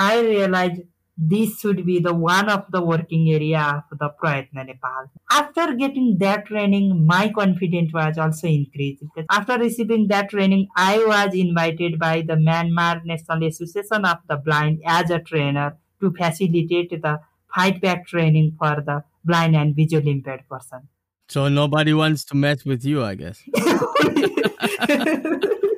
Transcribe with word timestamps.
I 0.00 0.20
realized 0.20 0.80
this 1.18 1.60
should 1.60 1.84
be 1.84 2.00
the 2.00 2.14
one 2.14 2.48
of 2.48 2.64
the 2.70 2.82
working 2.82 3.30
area 3.30 3.60
of 3.60 3.84
the 3.98 4.08
Prayatna 4.18 4.66
Nepal. 4.66 5.10
After 5.30 5.74
getting 5.74 6.16
that 6.20 6.46
training, 6.46 7.06
my 7.06 7.28
confidence 7.28 7.92
was 7.92 8.16
also 8.16 8.48
increased. 8.48 9.02
Because 9.02 9.26
after 9.30 9.58
receiving 9.58 10.08
that 10.08 10.30
training, 10.30 10.68
I 10.74 11.04
was 11.06 11.34
invited 11.34 11.98
by 11.98 12.22
the 12.22 12.36
Myanmar 12.36 13.04
National 13.04 13.46
Association 13.46 14.06
of 14.06 14.16
the 14.26 14.38
Blind 14.38 14.80
as 14.86 15.10
a 15.10 15.18
trainer 15.18 15.76
to 16.00 16.10
facilitate 16.12 17.02
the 17.02 17.20
fight 17.54 17.82
back 17.82 18.06
training 18.06 18.56
for 18.58 18.80
the 18.80 19.04
blind 19.22 19.54
and 19.54 19.76
visually 19.76 20.12
impaired 20.12 20.48
person. 20.48 20.88
So 21.28 21.48
nobody 21.48 21.92
wants 21.92 22.24
to 22.26 22.36
mess 22.36 22.64
with 22.64 22.86
you, 22.86 23.04
I 23.04 23.16
guess. 23.16 23.42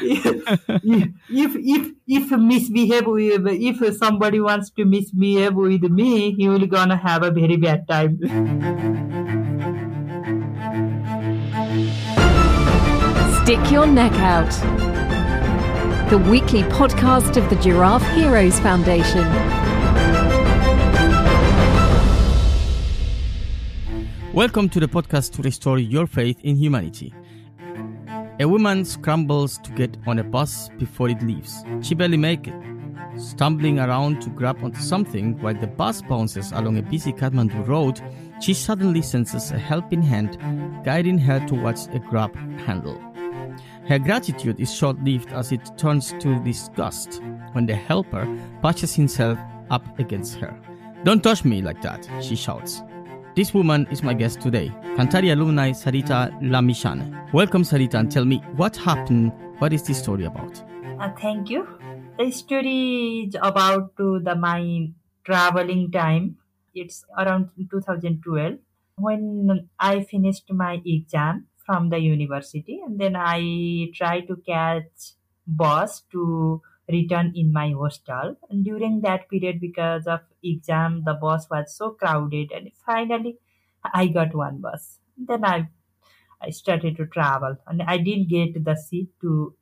if 0.00 1.54
if 1.54 1.92
if 2.08 2.30
misbehave 2.32 3.06
with 3.06 3.46
if 3.46 3.96
somebody 3.96 4.40
wants 4.40 4.70
to 4.70 4.84
misbehave 4.84 5.54
with 5.54 5.82
me, 5.82 6.32
he 6.32 6.48
will 6.48 6.66
gonna 6.66 6.96
have 6.96 7.22
a 7.22 7.30
very 7.30 7.56
bad 7.56 7.86
time. 7.86 8.18
Stick 13.42 13.70
your 13.70 13.86
neck 13.86 14.12
out. 14.14 14.50
The 16.10 16.18
weekly 16.18 16.62
podcast 16.64 17.36
of 17.36 17.48
the 17.50 17.56
Giraffe 17.56 18.06
Heroes 18.14 18.58
Foundation. 18.60 19.24
Welcome 24.32 24.68
to 24.70 24.80
the 24.80 24.88
podcast 24.88 25.32
to 25.34 25.42
restore 25.42 25.78
your 25.78 26.06
faith 26.06 26.40
in 26.42 26.56
humanity. 26.56 27.12
A 28.42 28.48
woman 28.48 28.84
scrambles 28.84 29.56
to 29.58 29.70
get 29.70 29.96
on 30.04 30.18
a 30.18 30.24
bus 30.24 30.68
before 30.76 31.08
it 31.08 31.22
leaves. 31.22 31.64
She 31.80 31.94
barely 31.94 32.16
makes 32.16 32.48
it. 32.48 32.54
Stumbling 33.16 33.78
around 33.78 34.20
to 34.22 34.30
grab 34.30 34.64
onto 34.64 34.80
something 34.80 35.40
while 35.40 35.54
the 35.54 35.68
bus 35.68 36.02
bounces 36.02 36.50
along 36.50 36.76
a 36.76 36.82
busy 36.82 37.12
Kathmandu 37.12 37.64
road, 37.68 38.00
she 38.40 38.52
suddenly 38.52 39.00
senses 39.00 39.52
a 39.52 39.58
helping 39.58 40.02
hand 40.02 40.38
guiding 40.84 41.18
her 41.18 41.38
towards 41.46 41.86
a 41.92 42.00
grab 42.00 42.34
handle. 42.62 43.00
Her 43.86 44.00
gratitude 44.00 44.58
is 44.58 44.74
short 44.74 45.00
lived 45.04 45.32
as 45.32 45.52
it 45.52 45.78
turns 45.78 46.12
to 46.18 46.42
disgust 46.42 47.22
when 47.52 47.66
the 47.66 47.76
helper 47.76 48.26
pushes 48.60 48.92
himself 48.92 49.38
up 49.70 50.00
against 50.00 50.34
her. 50.38 50.52
Don't 51.04 51.22
touch 51.22 51.44
me 51.44 51.62
like 51.62 51.80
that, 51.82 52.08
she 52.20 52.34
shouts. 52.34 52.82
This 53.34 53.54
woman 53.54 53.86
is 53.90 54.02
my 54.02 54.12
guest 54.12 54.42
today, 54.42 54.68
Kanthari 54.94 55.32
alumni 55.32 55.70
Sarita 55.70 56.38
Lamichhane. 56.42 57.32
Welcome, 57.32 57.62
Sarita, 57.62 57.94
and 57.94 58.12
tell 58.12 58.26
me 58.26 58.42
what 58.56 58.76
happened. 58.76 59.32
What 59.56 59.72
is 59.72 59.82
this 59.84 59.98
story 59.98 60.26
about? 60.26 60.62
Uh, 61.00 61.08
thank 61.18 61.48
you. 61.48 61.66
The 62.18 62.30
story 62.30 63.28
is 63.28 63.36
about 63.40 63.96
to 63.96 64.20
the 64.20 64.34
my 64.34 64.90
traveling 65.24 65.90
time. 65.90 66.36
It's 66.74 67.06
around 67.16 67.48
2012 67.56 68.58
when 68.98 69.68
I 69.80 70.04
finished 70.04 70.52
my 70.52 70.82
exam 70.84 71.46
from 71.64 71.88
the 71.88 72.00
university, 72.00 72.82
and 72.84 73.00
then 73.00 73.16
I 73.16 73.88
try 73.94 74.20
to 74.28 74.36
catch 74.46 75.16
bus 75.46 76.02
to 76.12 76.60
return 76.88 77.32
in 77.34 77.52
my 77.52 77.70
hostel. 77.72 78.36
And 78.50 78.64
during 78.64 79.00
that 79.02 79.28
period, 79.28 79.60
because 79.60 80.06
of 80.06 80.20
exam, 80.42 81.02
the 81.04 81.14
bus 81.14 81.48
was 81.50 81.76
so 81.76 81.90
crowded, 81.90 82.52
and 82.52 82.70
finally, 82.86 83.38
I 83.84 84.08
got 84.08 84.34
one 84.34 84.60
bus. 84.60 84.98
Then 85.16 85.44
I 85.44 85.68
I 86.40 86.50
started 86.50 86.96
to 86.96 87.06
travel, 87.06 87.56
and 87.66 87.82
I 87.82 87.98
didn't 87.98 88.28
get 88.28 88.64
the 88.64 88.76
seat 88.76 89.10
to 89.22 89.54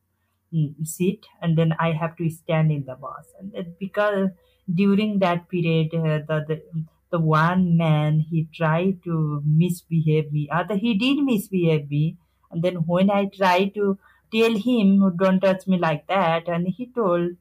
mm, 0.55 0.87
sit, 0.87 1.27
and 1.43 1.59
then 1.59 1.75
I 1.79 1.93
have 1.93 2.17
to 2.19 2.31
stand 2.31 2.73
in 2.73 2.85
the 2.87 2.97
bus. 2.97 3.35
And 3.39 3.55
it, 3.55 3.79
because 3.79 4.31
during 4.73 5.19
that 5.21 5.49
period, 5.49 5.95
uh, 5.95 6.21
the, 6.29 6.45
the 6.49 6.85
the 7.11 7.21
one 7.21 7.77
man 7.77 8.21
he 8.21 8.49
tried 8.55 9.03
to 9.05 9.43
misbehave 9.45 10.33
me, 10.33 10.49
other 10.51 10.77
he 10.77 10.95
did 10.97 11.23
misbehave 11.25 11.91
me, 11.91 12.19
and 12.51 12.63
then 12.63 12.77
when 12.87 13.11
I 13.11 13.27
tried 13.27 13.75
to 13.75 13.99
tell 14.33 14.55
him, 14.57 15.17
don't 15.17 15.41
touch 15.41 15.67
me 15.67 15.79
like 15.79 16.07
that. 16.09 16.49
And 16.49 16.69
he 16.69 16.87
told, 16.87 17.33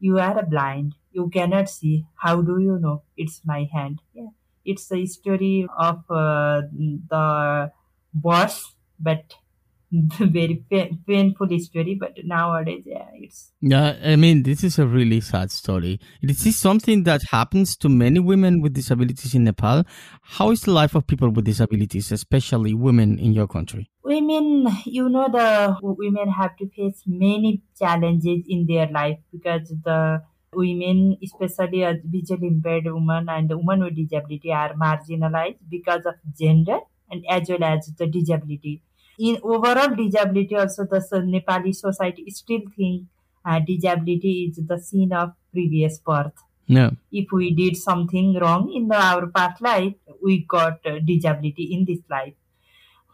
you 0.00 0.18
are 0.18 0.38
a 0.38 0.46
blind. 0.46 0.94
You 1.12 1.28
cannot 1.30 1.68
see. 1.68 2.06
How 2.16 2.40
do 2.42 2.58
you 2.60 2.78
know? 2.78 3.02
It's 3.16 3.42
my 3.44 3.68
hand. 3.72 4.00
Yeah. 4.14 4.28
It's 4.64 4.90
a 4.92 5.04
story 5.06 5.66
of 5.78 5.98
uh, 6.10 6.62
the 7.08 7.72
boss, 8.14 8.74
but 8.98 9.34
very 10.18 10.64
painful 11.06 11.58
story 11.58 11.94
but 12.00 12.12
nowadays 12.24 12.82
yeah 12.86 13.08
it's 13.14 13.52
yeah 13.60 13.94
i 14.02 14.16
mean 14.16 14.42
this 14.42 14.64
is 14.64 14.78
a 14.78 14.86
really 14.86 15.20
sad 15.20 15.50
story. 15.50 16.00
This 16.22 16.46
is 16.46 16.56
something 16.56 17.04
that 17.04 17.22
happens 17.30 17.76
to 17.78 17.88
many 17.88 18.20
women 18.20 18.60
with 18.60 18.74
disabilities 18.74 19.34
in 19.34 19.44
nepal? 19.44 19.84
How 20.22 20.50
is 20.50 20.62
the 20.62 20.70
life 20.70 20.94
of 20.94 21.06
people 21.06 21.30
with 21.30 21.44
disabilities 21.44 22.12
especially 22.12 22.74
women 22.74 23.18
in 23.18 23.32
your 23.32 23.46
country? 23.46 23.90
Women 24.04 24.68
you 24.84 25.08
know 25.08 25.28
the 25.28 25.76
women 25.82 26.28
have 26.30 26.56
to 26.56 26.68
face 26.68 27.02
many 27.06 27.62
challenges 27.78 28.44
in 28.48 28.66
their 28.66 28.88
life 28.88 29.18
because 29.30 29.72
the 29.84 30.22
women 30.54 31.16
especially 31.22 31.84
as 31.84 31.96
visually 32.04 32.48
impaired 32.48 32.84
women 32.86 33.28
and 33.28 33.48
the 33.48 33.56
women 33.56 33.84
with 33.84 33.96
disability 33.96 34.52
are 34.52 34.74
marginalized 34.74 35.58
because 35.70 36.04
of 36.04 36.14
gender 36.38 36.78
and 37.10 37.24
as 37.28 37.48
well 37.48 37.64
as 37.64 37.90
the 37.98 38.06
disability 38.06 38.82
in 39.22 39.38
overall 39.44 39.94
disability 39.94 40.56
also 40.56 40.84
the 40.84 41.00
Nepali 41.32 41.72
society 41.74 42.28
still 42.30 42.62
think 42.76 43.04
uh, 43.44 43.60
disability 43.60 44.50
is 44.50 44.66
the 44.66 44.78
sin 44.78 45.12
of 45.12 45.32
previous 45.52 45.98
birth. 45.98 46.38
No. 46.68 46.96
If 47.12 47.26
we 47.32 47.52
did 47.54 47.76
something 47.76 48.34
wrong 48.40 48.72
in 48.74 48.88
the, 48.88 48.96
our 48.96 49.26
past 49.28 49.62
life, 49.62 49.94
we 50.22 50.44
got 50.44 50.84
uh, 50.84 50.98
disability 51.04 51.68
in 51.72 51.84
this 51.84 52.00
life. 52.10 52.34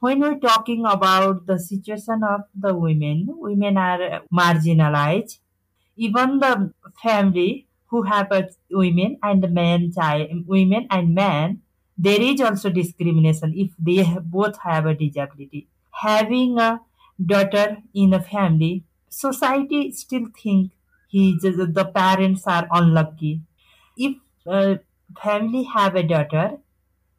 When 0.00 0.20
we're 0.20 0.38
talking 0.38 0.86
about 0.86 1.46
the 1.46 1.58
situation 1.58 2.22
of 2.22 2.42
the 2.54 2.75
women, 2.75 3.26
women 3.28 3.76
are 3.76 4.22
marginalized. 4.32 5.38
Even 5.96 6.38
the 6.38 6.72
family 7.02 7.66
who 7.88 8.02
have 8.02 8.30
a 8.32 8.48
women 8.70 9.19
and 9.22 9.52
men 9.52 9.92
child, 9.92 10.28
women 10.46 10.86
and 10.90 11.14
men, 11.14 11.62
there 11.98 12.20
is 12.20 12.40
also 12.40 12.70
discrimination 12.70 13.52
if 13.54 13.72
they 13.78 14.04
both 14.22 14.56
have 14.62 14.86
a 14.86 14.94
disability 14.94 15.69
having 15.91 16.59
a 16.59 16.81
daughter 17.25 17.78
in 17.94 18.15
a 18.15 18.22
family, 18.22 18.84
society 19.09 19.93
still 19.93 20.26
think 20.43 20.72
he 21.09 21.38
the 21.41 21.91
parents 21.94 22.47
are 22.47 22.69
unlucky. 22.71 23.41
If 23.97 24.16
a 24.47 24.81
family 25.22 25.65
have 25.65 25.97
a 25.97 26.03
daughter, 26.03 26.59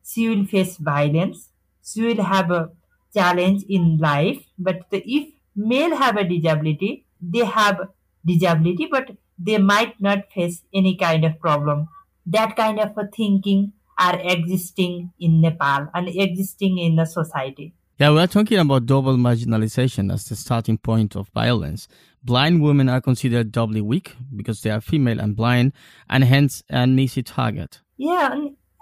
she 0.06 0.30
will 0.30 0.46
face 0.46 0.78
violence. 0.78 1.50
She 1.84 2.02
will 2.02 2.24
have 2.24 2.52
a 2.52 2.72
challenge 3.13 3.63
in 3.68 3.97
life. 3.97 4.46
But 4.57 4.86
if 4.91 5.34
male 5.56 5.96
have 5.96 6.18
a 6.18 6.24
disability, 6.24 7.06
they 7.22 7.46
have 7.46 7.90
disability, 8.25 8.88
but 8.91 9.12
they 9.38 9.57
might 9.57 10.00
not 10.00 10.31
face 10.31 10.63
any 10.74 10.96
kind 10.96 11.25
of 11.25 11.40
problem. 11.40 11.88
That 12.25 12.56
kind 12.56 12.80
of 12.80 12.96
thinking 13.16 13.74
are 13.97 14.19
existing 14.19 15.12
in 15.19 15.41
Nepal 15.41 15.90
and 15.94 16.07
existing 16.07 16.78
in 16.78 16.96
the 16.96 17.06
society. 17.06 17.74
Yeah, 18.00 18.12
we're 18.12 18.28
talking 18.28 18.60
about 18.60 18.86
double 18.86 19.18
marginalization 19.18 20.10
as 20.14 20.24
the 20.24 20.38
starting 20.38 20.78
point 20.78 21.18
of 21.18 21.28
violence. 21.34 21.90
Blind 22.24 22.64
women 22.64 22.88
are 22.88 23.02
considered 23.02 23.52
doubly 23.52 23.82
weak 23.82 24.16
because 24.34 24.62
they 24.62 24.70
are 24.70 24.80
female 24.80 25.20
and 25.20 25.36
blind, 25.36 25.74
and 26.10 26.24
hence 26.24 26.64
an 26.70 26.98
easy 26.98 27.24
target. 27.24 27.82
Yeah, 27.98 28.34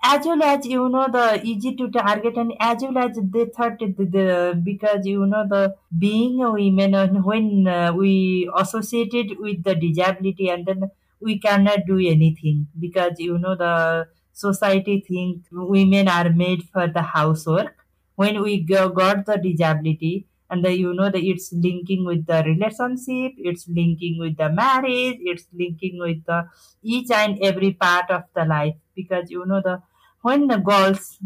as 0.04 0.24
well 0.24 0.44
as 0.44 0.68
you 0.68 0.88
know 0.90 1.08
the 1.12 1.42
easy 1.44 1.76
to 1.78 1.90
target, 1.90 2.38
and 2.38 2.54
as 2.60 2.84
well 2.84 3.00
as 3.00 3.18
they 3.20 3.46
thought 3.46 3.80
the, 3.80 4.62
because 4.64 5.08
you 5.08 5.26
know 5.26 5.48
the 5.50 5.74
being 5.98 6.40
a 6.44 6.52
woman 6.52 6.94
and 6.94 7.26
when 7.26 7.68
uh, 7.68 7.94
we 7.94 8.48
associated 8.56 9.40
with 9.40 9.64
the 9.64 9.74
disability, 9.74 10.48
and 10.48 10.68
then 10.68 10.92
we 11.20 11.40
cannot 11.40 11.88
do 11.88 11.98
anything 11.98 12.68
because 12.80 13.13
you 13.18 13.40
know 13.40 13.56
the 13.56 14.08
society 14.34 15.04
think 15.08 15.46
women 15.52 16.08
are 16.08 16.30
made 16.30 16.62
for 16.72 16.88
the 16.88 17.02
housework 17.02 17.87
when 18.18 18.42
we 18.44 18.62
go, 18.62 18.90
got 18.90 19.25
the 19.25 19.38
disability 19.38 20.28
and 20.50 20.64
the, 20.66 20.72
you 20.78 20.94
know 20.94 21.10
that 21.10 21.24
it's 21.24 21.52
linking 21.54 22.06
with 22.06 22.25
the 22.25 22.44
relationship 22.46 23.34
it's 23.38 23.68
linking 23.69 24.18
with 24.19 24.38
the 24.38 24.50
marriage 24.50 25.18
it's 25.22 25.46
linking 25.54 25.98
with 26.00 26.24
the 26.25 26.40
each 26.84 27.12
and 27.12 27.38
every 27.42 27.74
part 27.74 28.10
of 28.12 28.24
the 28.36 28.46
life. 28.46 28.75
Because 28.96 29.30
you 29.31 29.46
know 29.46 29.62
the 29.64 29.81
when 30.22 30.48
the 30.48 30.58
girls 30.58 31.18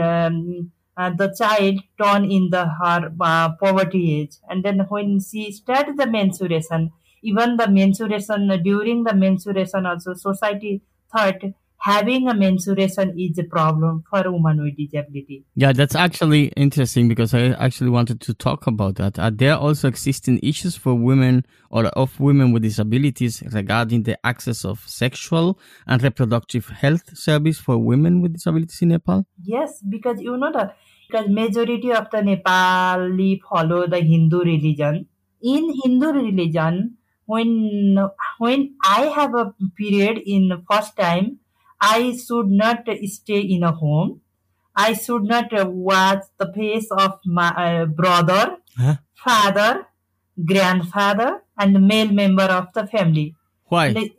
um, 0.00 0.70
uh, 0.96 1.10
the 1.20 1.34
child 1.38 1.80
turn 2.00 2.24
in 2.30 2.50
the 2.50 2.64
her 2.80 3.12
uh, 3.20 3.48
poverty 3.62 4.20
age 4.20 4.36
and 4.48 4.64
then 4.64 4.78
when 4.88 5.18
she 5.20 5.50
started 5.52 5.96
the 5.96 6.06
menstruation 6.06 6.90
even 7.22 7.56
the 7.56 7.68
menstruation 7.68 8.48
during 8.62 9.02
the 9.04 9.14
menstruation 9.14 9.86
also 9.86 10.14
society 10.14 10.82
thought 11.12 11.42
having 11.84 12.26
a 12.28 12.34
menstruation 12.34 13.14
is 13.18 13.38
a 13.38 13.44
problem 13.44 14.02
for 14.08 14.26
a 14.26 14.32
woman 14.32 14.62
with 14.62 14.74
disability. 14.74 15.44
Yeah, 15.54 15.74
that's 15.74 15.94
actually 15.94 16.46
interesting 16.56 17.08
because 17.08 17.34
I 17.34 17.48
actually 17.48 17.90
wanted 17.90 18.22
to 18.22 18.32
talk 18.32 18.66
about 18.66 18.94
that. 18.96 19.18
Are 19.18 19.30
there 19.30 19.56
also 19.56 19.88
existing 19.88 20.40
issues 20.42 20.76
for 20.76 20.94
women 20.94 21.44
or 21.68 21.84
of 21.88 22.18
women 22.18 22.52
with 22.52 22.62
disabilities 22.62 23.42
regarding 23.52 24.04
the 24.04 24.18
access 24.24 24.64
of 24.64 24.80
sexual 24.86 25.58
and 25.86 26.02
reproductive 26.02 26.68
health 26.68 27.18
service 27.18 27.58
for 27.58 27.76
women 27.76 28.22
with 28.22 28.32
disabilities 28.32 28.80
in 28.80 28.88
Nepal? 28.88 29.26
Yes, 29.42 29.82
because 29.86 30.22
you 30.22 30.38
know 30.38 30.52
the 30.52 30.72
because 31.10 31.28
majority 31.28 31.92
of 31.92 32.08
the 32.10 32.18
Nepali 32.18 33.40
follow 33.42 33.86
the 33.86 34.00
Hindu 34.00 34.40
religion. 34.40 35.06
In 35.42 35.70
Hindu 35.84 36.12
religion, 36.12 36.96
when 37.26 37.98
when 38.38 38.74
I 38.82 39.02
have 39.14 39.34
a 39.34 39.54
period 39.76 40.22
in 40.24 40.48
the 40.48 40.62
first 40.70 40.96
time, 40.96 41.40
I 41.80 42.16
should 42.16 42.48
not 42.48 42.84
stay 43.04 43.40
in 43.40 43.62
a 43.62 43.72
home. 43.72 44.20
I 44.76 44.92
should 44.94 45.24
not 45.24 45.50
watch 45.72 46.24
the 46.38 46.52
face 46.52 46.88
of 46.90 47.12
my 47.24 47.50
uh, 47.82 47.84
brother, 47.86 48.56
Huh? 48.76 48.96
father, 49.14 49.86
grandfather, 50.44 51.42
and 51.58 51.86
male 51.86 52.10
member 52.12 52.42
of 52.44 52.66
the 52.74 52.86
family. 52.86 53.34
Why? 53.66 53.88
Like, 53.88 54.16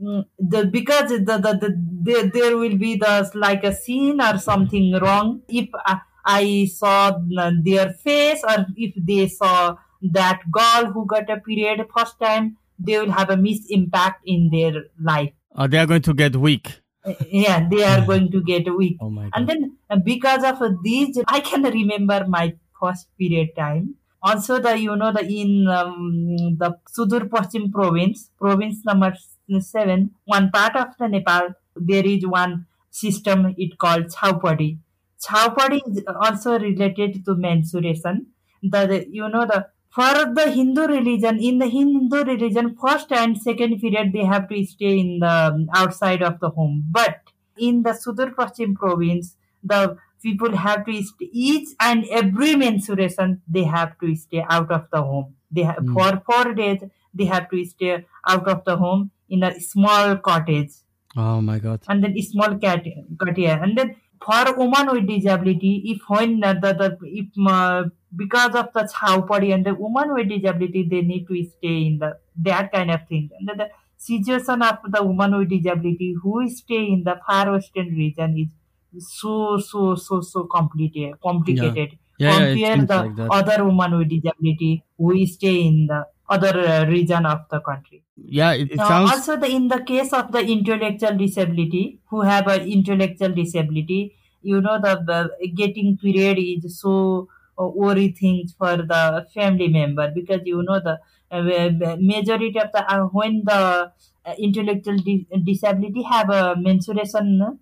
mm, 0.00 0.24
the 0.38 0.66
because 0.66 1.08
the, 1.10 1.18
the, 1.18 1.52
the, 1.62 1.70
there, 2.02 2.26
there 2.28 2.56
will 2.56 2.76
be 2.76 2.96
the 2.96 3.30
like 3.34 3.64
a 3.64 3.74
scene 3.74 4.20
or 4.20 4.38
something 4.38 4.92
wrong 5.00 5.42
if 5.48 5.68
I, 5.84 6.00
I 6.24 6.66
saw 6.66 7.18
their 7.64 7.90
face 8.04 8.42
or 8.46 8.66
if 8.76 8.92
they 8.96 9.28
saw 9.28 9.76
that 10.02 10.40
girl 10.50 10.92
who 10.92 11.06
got 11.06 11.30
a 11.30 11.38
period 11.40 11.86
first 11.96 12.20
time 12.20 12.56
they 12.78 12.98
will 12.98 13.10
have 13.10 13.30
a 13.30 13.36
mis 13.36 13.64
impact 13.70 14.22
in 14.26 14.50
their 14.52 14.84
life 15.00 15.32
Uh, 15.54 15.66
they 15.66 15.78
are 15.78 15.86
going 15.86 16.02
to 16.02 16.12
get 16.12 16.36
weak. 16.36 16.66
Uh, 17.06 17.14
yeah 17.30 17.66
they 17.70 17.82
are 17.84 18.04
going 18.04 18.30
to 18.30 18.42
get 18.42 18.68
weak 18.76 18.96
Oh 19.00 19.10
my 19.10 19.30
and 19.34 19.48
then 19.48 19.76
uh, 19.90 19.96
because 19.96 20.44
of 20.44 20.62
these 20.82 21.18
i 21.28 21.40
can 21.40 21.62
remember 21.62 22.24
my 22.28 22.54
first 22.80 23.06
period 23.18 23.50
time. 23.56 23.94
Also 24.22 24.58
the 24.58 24.76
you 24.78 24.96
know 24.96 25.12
the 25.12 25.24
in 25.24 25.68
um, 25.68 26.56
the 26.62 26.70
sudur 26.96 27.28
pashchim 27.28 27.72
province 27.72 28.30
province 28.38 28.78
number 28.84 29.14
7 29.58 30.10
one 30.24 30.50
part 30.50 30.74
of 30.74 30.88
the 30.98 31.08
nepal 31.08 31.50
there 31.76 32.04
is 32.04 32.26
one 32.26 32.66
system 32.90 33.54
it 33.56 33.78
called 33.78 34.06
chaupadi 34.16 34.78
chaupadi 35.24 35.80
is 35.86 36.02
also 36.20 36.58
related 36.58 37.24
to 37.24 37.34
menstruation. 37.34 38.26
The, 38.62 38.86
the 38.86 39.06
you 39.10 39.28
know 39.28 39.46
the 39.46 39.66
for 39.96 40.14
the 40.38 40.44
hindu 40.56 40.82
religion 40.92 41.38
in 41.50 41.58
the 41.62 41.68
hindu 41.74 42.18
religion 42.30 42.66
first 42.82 43.12
and 43.20 43.38
second 43.46 43.78
period 43.84 44.12
they 44.16 44.24
have 44.32 44.48
to 44.52 44.58
stay 44.72 44.92
in 45.04 45.10
the 45.24 45.34
um, 45.46 45.68
outside 45.82 46.22
of 46.30 46.38
the 46.40 46.50
home 46.58 46.84
but 46.98 47.20
in 47.58 47.82
the 47.84 47.92
Sudur 47.92 48.34
Pashchim 48.34 48.74
province, 48.74 49.36
the 49.64 49.96
people 50.22 50.54
have 50.56 50.84
to 50.84 50.92
st- 51.02 51.30
each 51.32 51.68
and 51.80 52.04
every 52.10 52.54
menstruation 52.54 53.40
they 53.48 53.64
have 53.64 53.98
to 54.00 54.14
stay 54.14 54.44
out 54.50 54.70
of 54.70 54.82
the 54.92 55.00
home. 55.02 55.34
They 55.50 55.62
have 55.62 55.78
Mm. 55.78 55.94
for 55.94 56.10
four 56.28 56.52
days 56.52 56.82
they 57.14 57.24
have 57.24 57.48
to 57.52 57.64
stay 57.64 58.04
out 58.28 58.46
of 58.54 58.62
the 58.66 58.76
home 58.76 59.10
in 59.30 59.42
a 59.42 59.58
small 59.60 60.16
cottage 60.28 60.72
Oh 61.16 61.40
my 61.40 61.58
god. 61.58 61.80
and 61.88 62.04
then 62.04 62.20
small 62.22 62.58
cat 62.66 62.84
cottage 63.18 63.48
and 63.66 63.78
then 63.78 63.96
for 64.24 64.56
woman 64.56 64.86
with 64.92 65.06
disability 65.06 65.82
if 65.86 66.00
when 66.08 66.40
the, 66.40 66.98
if 67.02 67.26
uh, 67.48 67.84
because 68.14 68.54
of 68.54 68.72
the 68.72 68.82
chaupadi 68.94 69.52
and 69.54 69.64
the 69.66 69.74
woman 69.74 70.14
with 70.14 70.28
disability 70.28 70.88
they 70.88 71.02
need 71.02 71.26
to 71.26 71.42
stay 71.44 71.86
in 71.86 71.98
the 71.98 72.18
that 72.36 72.72
kind 72.72 72.90
of 72.90 73.06
thing. 73.08 73.30
And 73.38 73.48
the 73.60 73.70
situation 73.96 74.62
of 74.62 74.78
the 74.88 75.02
woman 75.04 75.38
with 75.38 75.48
disability 75.50 76.14
who 76.22 76.48
stay 76.48 76.86
in 76.92 77.04
the 77.04 77.20
far 77.26 77.52
western 77.52 77.88
region 77.94 78.36
is 78.38 79.08
so 79.18 79.58
so 79.58 79.94
so 79.94 80.20
so 80.20 80.44
complicated 80.44 81.20
complicated. 81.20 81.98
Yeah, 82.18 82.38
yeah, 82.40 82.56
compare 82.56 82.72
seems 82.72 82.88
the 82.88 82.98
like 82.98 83.16
other 83.28 83.64
woman 83.64 83.98
with 83.98 84.08
disability 84.08 84.84
who 84.98 85.26
stay 85.26 85.66
in 85.66 85.86
the 85.86 86.06
other 86.28 86.54
uh, 86.60 86.86
region 86.86 87.26
of 87.26 87.40
the 87.50 87.60
country 87.60 88.02
Yeah, 88.16 88.52
it, 88.52 88.72
it 88.72 88.78
sounds. 88.78 89.10
also, 89.12 89.36
the, 89.36 89.46
in 89.46 89.68
the 89.68 89.80
case 89.82 90.12
of 90.12 90.32
the 90.32 90.40
intellectual 90.40 91.16
disability, 91.16 92.00
who 92.10 92.22
have 92.22 92.46
an 92.48 92.68
intellectual 92.68 93.32
disability, 93.32 94.14
you 94.42 94.60
know, 94.60 94.80
the, 94.80 94.94
the 95.06 95.48
getting 95.48 95.96
period 95.98 96.38
is 96.38 96.80
so 96.80 97.28
uh, 97.58 97.66
worry 97.66 98.08
things 98.08 98.54
for 98.58 98.76
the 98.76 99.26
family 99.34 99.68
member 99.68 100.10
because 100.14 100.40
you 100.44 100.62
know 100.62 100.78
the 100.78 100.98
uh, 101.30 101.96
majority 101.98 102.58
of 102.58 102.70
the 102.72 102.82
uh, 102.92 103.04
when 103.06 103.42
the 103.44 103.92
intellectual 104.38 104.96
di- 104.98 105.26
disability 105.44 106.02
have 106.02 106.30
a 106.30 106.54
menstruation, 106.56 107.58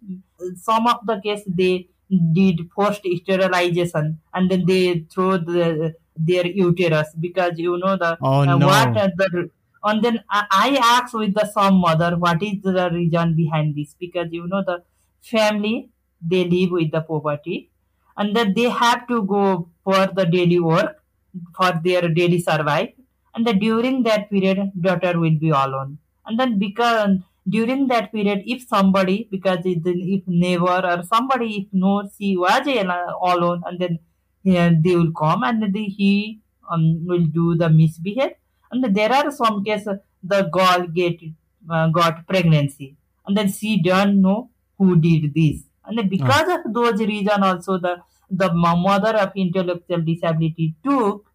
some 0.56 0.86
of 0.86 0.98
the 1.06 1.20
case 1.20 1.42
they 1.46 1.88
did 2.32 2.60
forced 2.74 3.02
sterilization 3.22 4.20
and 4.34 4.50
then 4.50 4.64
they 4.66 5.06
throw 5.12 5.38
the 5.38 5.94
their 6.16 6.46
uterus 6.46 7.08
because 7.18 7.58
you 7.58 7.76
know 7.78 7.96
the 7.96 8.16
Oh 8.20 8.44
no. 8.44 8.66
what 8.66 8.94
the 8.94 9.50
and 9.86 10.02
then 10.02 10.24
I, 10.30 10.78
asked 10.82 11.14
with 11.14 11.34
the 11.34 11.46
some 11.46 11.74
mother 11.74 12.16
what 12.16 12.42
is 12.42 12.62
the 12.62 12.90
reason 12.92 13.36
behind 13.36 13.76
this? 13.76 13.94
Because 13.98 14.28
you 14.30 14.46
know 14.46 14.62
the 14.66 14.82
family 15.22 15.90
they 16.22 16.44
live 16.44 16.70
with 16.70 16.90
the 16.90 17.02
poverty 17.02 17.70
and 18.16 18.34
then 18.34 18.54
they 18.54 18.70
have 18.70 19.06
to 19.08 19.22
go 19.22 19.68
for 19.84 20.06
the 20.06 20.24
daily 20.24 20.58
work 20.58 21.02
for 21.56 21.72
their 21.84 22.08
daily 22.08 22.40
survive. 22.40 22.88
And 23.34 23.46
then 23.46 23.58
during 23.58 24.04
that 24.04 24.30
period 24.30 24.70
daughter 24.80 25.18
will 25.18 25.38
be 25.38 25.50
alone. 25.50 25.98
And 26.24 26.38
then 26.38 26.58
because 26.58 27.18
during 27.48 27.88
that 27.88 28.10
period 28.12 28.42
if 28.46 28.66
somebody 28.66 29.28
because 29.30 29.58
if 29.64 30.22
neighbor 30.26 30.80
or 30.82 31.02
somebody 31.02 31.56
if 31.58 31.66
knows 31.72 32.14
she 32.18 32.36
was 32.36 32.66
al- 32.66 33.18
alone 33.22 33.62
and 33.66 33.78
then 33.78 33.98
yeah, 34.44 34.70
they 34.78 34.94
will 34.94 35.12
come 35.12 35.42
and 35.42 35.74
they, 35.74 35.84
he 35.84 36.40
um, 36.70 37.04
will 37.04 37.24
do 37.24 37.56
the 37.56 37.68
misbehave. 37.68 38.32
And 38.70 38.94
there 38.94 39.12
are 39.12 39.30
some 39.30 39.64
cases 39.64 39.98
the 40.22 40.42
girl 40.42 40.86
get 40.86 41.20
uh, 41.70 41.88
got 41.88 42.26
pregnancy. 42.26 42.96
And 43.26 43.36
then 43.36 43.50
she 43.50 43.82
don't 43.82 44.20
know 44.20 44.50
who 44.78 44.96
did 44.96 45.34
this. 45.34 45.62
And 45.86 46.08
because 46.08 46.48
of 46.48 46.72
those 46.72 47.00
reason 47.00 47.42
also 47.42 47.78
the 47.78 48.02
the 48.30 48.52
mother 48.52 49.16
of 49.16 49.32
intellectual 49.36 50.00
disability 50.00 50.74
took 50.82 51.26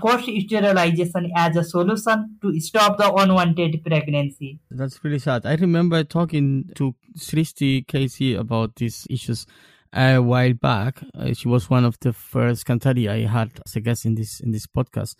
forced 0.00 0.30
sterilization 0.46 1.30
as 1.36 1.56
a 1.56 1.64
solution 1.64 2.36
to 2.40 2.58
stop 2.60 2.96
the 2.98 3.12
unwanted 3.12 3.84
pregnancy. 3.84 4.60
That's 4.70 5.02
really 5.04 5.18
sad. 5.18 5.44
I 5.44 5.54
remember 5.56 6.04
talking 6.04 6.70
to 6.76 6.94
Srishti 7.16 7.84
KC 7.86 8.38
about 8.38 8.76
these 8.76 9.06
issues 9.10 9.46
a 9.92 10.18
while 10.18 10.54
back. 10.54 11.02
Uh, 11.14 11.32
she 11.32 11.48
was 11.48 11.70
one 11.70 11.84
of 11.84 11.98
the 12.00 12.12
first 12.12 12.66
Kanthari 12.66 13.08
I 13.08 13.26
had 13.28 13.60
as 13.66 13.76
a 13.76 13.80
guest 13.80 14.04
in 14.04 14.14
this 14.14 14.40
in 14.40 14.50
this 14.52 14.66
podcast, 14.66 15.16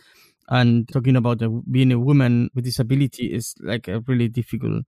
and 0.49 0.89
talking 0.89 1.17
about 1.17 1.43
being 1.71 1.93
a 1.93 1.99
woman 1.99 2.51
with 2.55 2.65
disability 2.65 3.33
is 3.33 3.55
like 3.61 3.89
a 3.89 4.01
really 4.01 4.29
difficult 4.29 4.85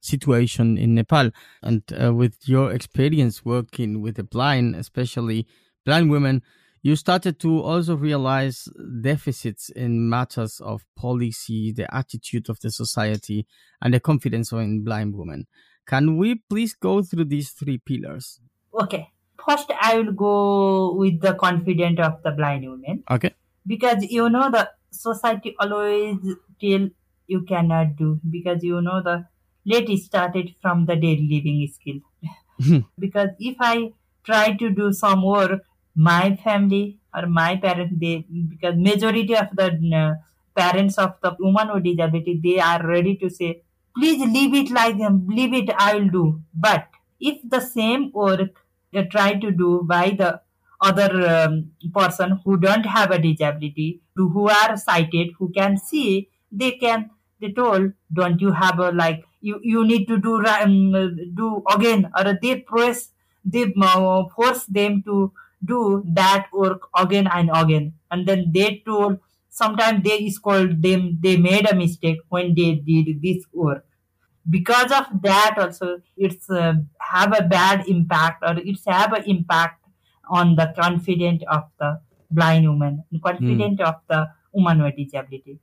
situation 0.00 0.76
in 0.76 0.94
Nepal. 0.94 1.30
And 1.62 1.82
uh, 2.00 2.12
with 2.12 2.48
your 2.48 2.72
experience 2.72 3.44
working 3.44 4.00
with 4.00 4.16
the 4.16 4.24
blind, 4.24 4.74
especially 4.76 5.46
blind 5.84 6.10
women, 6.10 6.42
you 6.82 6.96
started 6.96 7.38
to 7.40 7.62
also 7.62 7.96
realize 7.96 8.68
deficits 9.00 9.70
in 9.70 10.08
matters 10.08 10.60
of 10.60 10.84
policy, 10.96 11.72
the 11.72 11.92
attitude 11.94 12.48
of 12.48 12.58
the 12.60 12.70
society, 12.70 13.46
and 13.80 13.94
the 13.94 14.00
confidence 14.00 14.50
in 14.52 14.82
blind 14.82 15.14
women. 15.14 15.46
Can 15.86 16.16
we 16.16 16.36
please 16.48 16.74
go 16.74 17.02
through 17.02 17.26
these 17.26 17.50
three 17.50 17.78
pillars? 17.78 18.40
okay 18.74 19.12
first 19.46 19.70
i 19.80 19.96
will 19.98 20.12
go 20.12 20.94
with 20.94 21.20
the 21.20 21.34
confident 21.34 22.00
of 22.00 22.22
the 22.24 22.30
blind 22.30 22.68
women 22.68 23.02
Okay. 23.10 23.32
because 23.66 24.04
you 24.10 24.28
know 24.28 24.50
the 24.50 24.68
society 24.90 25.54
always 25.58 26.16
tell 26.60 26.88
you 27.26 27.42
cannot 27.42 27.96
do. 27.96 28.20
Because 28.28 28.62
you 28.62 28.80
know 28.82 29.02
the 29.02 29.26
let 29.64 29.88
it 29.88 30.00
started 30.00 30.54
from 30.60 30.86
the 30.86 30.96
daily 30.96 31.28
living 31.30 31.66
skill. 31.72 32.82
Because 32.98 33.30
if 33.38 33.56
i 33.60 33.92
try 34.24 34.52
to 34.62 34.70
do 34.70 34.92
some 34.92 35.22
work 35.24 35.62
my 35.96 36.36
family 36.44 36.98
or 37.14 37.26
my 37.26 37.56
parents 37.56 37.94
they 38.00 38.24
because 38.48 38.76
majority 38.76 39.34
of 39.36 39.48
the 39.60 39.68
uh, 40.02 40.14
parents 40.60 40.98
of 40.98 41.14
the 41.22 41.34
woman 41.40 41.72
with 41.74 41.84
disability 41.84 42.40
they 42.44 42.58
are 42.60 42.86
ready 42.86 43.16
to 43.16 43.28
say 43.28 43.62
please 43.96 44.20
leave 44.36 44.54
it 44.54 44.70
like 44.70 44.96
them 44.98 45.26
leave 45.28 45.54
it 45.54 45.70
i 45.78 45.94
will 45.94 46.08
do. 46.08 46.40
But 46.54 46.88
if 47.20 47.38
the 47.48 47.60
same 47.60 48.10
work 48.12 48.61
you 48.92 49.04
try 49.06 49.34
to 49.34 49.50
do 49.50 49.82
by 49.84 50.10
the 50.10 50.40
other 50.80 51.10
um, 51.28 51.70
person 51.94 52.40
who 52.44 52.56
don't 52.56 52.84
have 52.86 53.10
a 53.10 53.18
disability 53.18 54.00
who 54.16 54.48
are 54.48 54.76
sighted 54.76 55.28
who 55.38 55.48
can 55.52 55.76
see 55.76 56.28
they 56.50 56.72
can 56.72 57.08
they 57.40 57.52
told 57.52 57.92
don't 58.12 58.40
you 58.40 58.52
have 58.52 58.78
a 58.78 58.90
like 58.90 59.24
you 59.40 59.60
you 59.62 59.84
need 59.86 60.06
to 60.06 60.18
do 60.18 60.44
um, 60.44 60.92
do 61.34 61.62
again 61.74 62.10
or 62.18 62.36
they 62.42 62.56
press 62.56 63.10
they 63.44 63.72
uh, 63.80 64.24
force 64.36 64.64
them 64.66 65.02
to 65.04 65.32
do 65.64 66.02
that 66.14 66.46
work 66.52 66.82
again 66.96 67.28
and 67.32 67.50
again. 67.54 67.92
And 68.10 68.26
then 68.26 68.50
they 68.52 68.82
told 68.84 69.18
sometimes 69.48 70.02
they 70.04 70.28
scold 70.30 70.82
them 70.82 71.18
they 71.22 71.36
made 71.36 71.70
a 71.70 71.74
mistake 71.74 72.18
when 72.28 72.54
they 72.54 72.74
did 72.76 73.20
this 73.22 73.44
work 73.52 73.84
because 74.48 74.90
of 74.92 75.06
that 75.22 75.54
also 75.58 76.00
it's 76.16 76.50
uh, 76.50 76.74
have 77.00 77.38
a 77.38 77.42
bad 77.42 77.86
impact 77.88 78.42
or 78.42 78.56
it's 78.58 78.84
have 78.86 79.12
an 79.12 79.24
impact 79.24 79.84
on 80.28 80.56
the 80.56 80.72
confidence 80.78 81.42
of 81.50 81.64
the 81.78 82.00
blind 82.30 82.68
woman 82.68 83.04
confidence 83.22 83.80
of 83.80 83.96
the 84.08 84.28
woman 84.52 84.82
with 84.82 84.96
disability. 84.96 85.58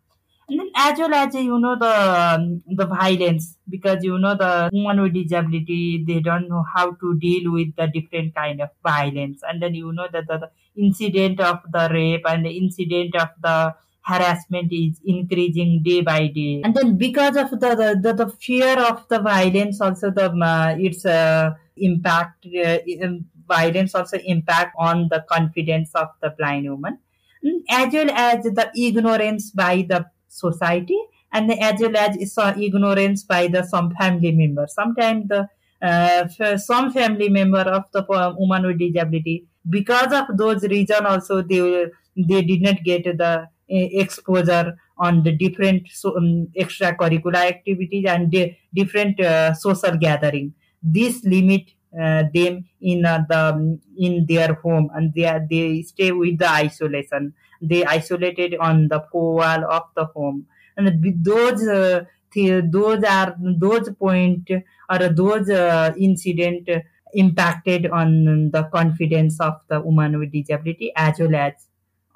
And 0.48 0.60
then 0.60 0.72
as 0.76 0.98
well 0.98 1.14
as 1.14 1.36
you 1.36 1.60
know 1.60 1.76
the 1.78 1.94
um, 2.36 2.64
the 2.66 2.88
violence 2.88 3.58
because 3.70 4.04
you 4.04 4.18
know 4.18 4.36
the 4.36 4.70
woman 4.74 5.02
with 5.04 5.14
disability 5.14 6.04
they 6.08 6.22
don't 6.22 6.50
know 6.50 6.64
how 6.76 6.92
to 6.94 7.20
deal 7.20 7.52
with 7.52 7.76
the 7.76 7.88
different 7.88 8.34
kind 8.34 8.60
of 8.60 8.70
violence. 8.84 9.42
And 9.48 9.62
then 9.62 9.76
you 9.76 9.94
know 9.94 10.08
that 10.12 10.26
the, 10.28 10.38
the 10.40 10.50
incident 10.76 11.40
of 11.40 11.60
the 11.72 11.90
rape 11.92 12.24
and 12.28 12.46
the 12.46 12.50
incident 12.58 13.16
of 13.16 13.30
the 13.44 13.76
harassment 14.12 14.72
is 14.72 15.00
increasing 15.06 15.82
day 15.84 16.02
by 16.02 16.28
day. 16.28 16.62
And 16.64 16.76
then 16.76 16.98
because 16.98 17.36
of 17.44 17.52
the 17.52 17.72
the, 17.82 17.90
the, 18.04 18.14
the 18.22 18.30
fear 18.46 18.74
of 18.92 19.08
the 19.10 19.20
violence 19.20 19.82
also 19.82 20.12
the 20.20 20.28
uh, 20.32 20.76
its 20.88 21.06
uh, 21.06 21.52
impact 21.78 22.48
uh, 22.66 22.80
um, 23.04 23.26
violence 23.48 23.96
also 23.96 24.18
impact 24.36 24.76
on 24.78 25.08
the 25.12 25.24
confidence 25.36 25.92
of 25.96 26.10
the 26.22 26.34
blind 26.38 26.70
woman. 26.70 26.98
Mm, 27.46 27.60
as 27.70 27.94
well 27.94 28.12
as 28.12 28.44
the 28.44 28.72
ignorance 28.76 29.52
by 29.52 29.86
the 29.88 30.06
society 30.28 31.00
and 31.32 31.52
as 31.52 31.80
well 31.80 31.96
as 31.96 32.38
uh, 32.38 32.54
ignorance 32.58 33.24
by 33.24 33.48
the 33.48 33.64
some 33.64 33.94
family 33.96 34.32
members. 34.32 34.74
Sometimes 34.74 35.28
the 35.30 35.48
uh, 35.82 36.28
some 36.58 36.92
family 36.92 37.30
member 37.30 37.66
of 37.78 37.84
the 37.94 38.04
uh, 38.04 38.34
woman 38.38 38.66
with 38.68 38.80
disability 38.80 39.46
because 39.70 40.12
of 40.12 40.26
those 40.38 40.64
reason 40.64 41.06
also 41.06 41.42
they 41.42 41.86
they 42.18 42.42
did 42.42 42.62
not 42.62 42.84
get 42.84 43.04
the 43.04 43.48
exposure 43.70 44.78
on 44.98 45.24
the 45.24 45.32
different 45.32 45.88
so, 45.90 46.18
um, 46.18 46.48
extracurricular 46.58 47.36
activities 47.46 48.06
and 48.08 48.32
the 48.32 48.56
different 48.74 49.20
uh, 49.20 49.54
social 49.54 49.96
gathering. 49.98 50.54
This 50.82 51.24
limit 51.24 51.72
uh, 52.00 52.24
them 52.34 52.66
in 52.82 53.06
uh, 53.06 53.24
the 53.30 53.80
in 53.98 54.26
their 54.28 54.54
home 54.56 54.90
and 54.94 55.14
they 55.14 55.26
are, 55.26 55.42
they 55.50 55.82
stay 55.82 56.12
with 56.12 56.38
the 56.40 56.50
isolation. 56.50 57.34
They 57.62 57.84
isolated 57.86 58.56
on 58.60 58.88
the 58.88 59.04
wall 59.12 59.66
of 59.72 59.84
the 59.96 60.06
home. 60.06 60.48
And 60.78 61.04
those 61.24 61.68
uh, 61.68 62.06
the- 62.32 62.62
those 62.72 63.04
are 63.04 63.36
those 63.40 63.90
point 63.96 64.50
or 64.90 64.98
those 65.10 65.50
uh, 65.50 65.94
incident 66.00 66.70
impacted 67.14 67.88
on 67.88 68.52
the 68.52 68.64
confidence 68.72 69.40
of 69.40 69.54
the 69.68 69.82
woman 69.82 70.20
with 70.20 70.32
disability 70.32 70.92
as 70.96 71.20
well 71.20 71.36
as 71.36 71.54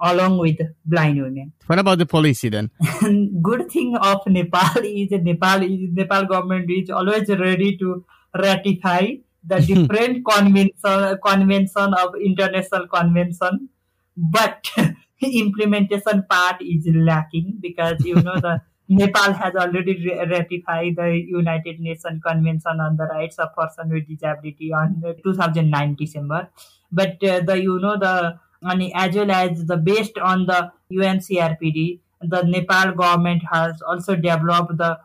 along 0.03 0.37
with 0.37 0.57
blind 0.85 1.21
women 1.21 1.53
What 1.67 1.79
about 1.79 1.97
the 1.97 2.05
policy 2.05 2.49
then? 2.49 2.69
good 3.41 3.71
thing 3.71 3.95
of 3.95 4.21
Nepal 4.27 4.83
is 4.83 5.11
Nepal 5.11 5.63
is 5.63 5.89
Nepal 5.91 6.25
government 6.25 6.69
is 6.69 6.89
always 6.89 7.29
ready 7.29 7.77
to 7.77 8.05
ratify 8.37 9.07
the 9.45 9.59
different 9.71 10.25
convention 10.25 11.17
convention 11.25 11.93
of 11.93 12.15
international 12.15 12.87
convention, 12.87 13.69
but 14.17 14.69
implementation 15.21 16.23
part 16.29 16.61
is 16.61 16.87
lacking 16.93 17.57
because 17.61 18.03
you 18.03 18.15
know 18.15 18.39
the 18.39 18.61
Nepal 18.89 19.31
has 19.33 19.55
already 19.55 19.95
ratified 20.29 20.97
the 20.97 21.23
United 21.25 21.79
Nations 21.79 22.21
Convention 22.25 22.81
on 22.81 22.97
the 22.97 23.05
Rights 23.05 23.39
of 23.39 23.55
Person 23.55 23.89
with 23.89 24.07
Disability 24.07 24.73
on 24.73 25.01
2009 25.23 25.95
December, 25.95 26.49
but 26.91 27.23
uh, 27.23 27.39
the 27.39 27.61
you 27.61 27.79
know 27.79 27.97
the 27.97 28.37
as 28.65 29.15
well 29.15 29.31
as 29.31 29.65
the 29.65 29.77
based 29.77 30.17
on 30.17 30.45
the 30.45 30.71
UNCRPD, 30.91 31.99
the 32.21 32.43
Nepal 32.43 32.93
government 32.93 33.43
has 33.51 33.81
also 33.81 34.15
developed 34.15 34.77
the 34.77 34.97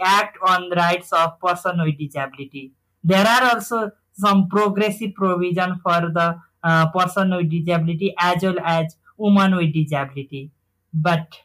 Act 0.00 0.36
on 0.46 0.70
Rights 0.70 1.12
of 1.12 1.38
Person 1.40 1.80
with 1.82 1.98
Disability. 1.98 2.72
There 3.02 3.26
are 3.26 3.54
also 3.54 3.92
some 4.12 4.48
progressive 4.48 5.14
provision 5.14 5.80
for 5.82 6.10
the 6.12 6.40
uh, 6.62 6.90
person 6.90 7.34
with 7.34 7.50
disability 7.50 8.14
as 8.18 8.42
well 8.42 8.58
as 8.64 8.96
woman 9.16 9.56
with 9.56 9.72
disability, 9.72 10.50
but 10.92 11.38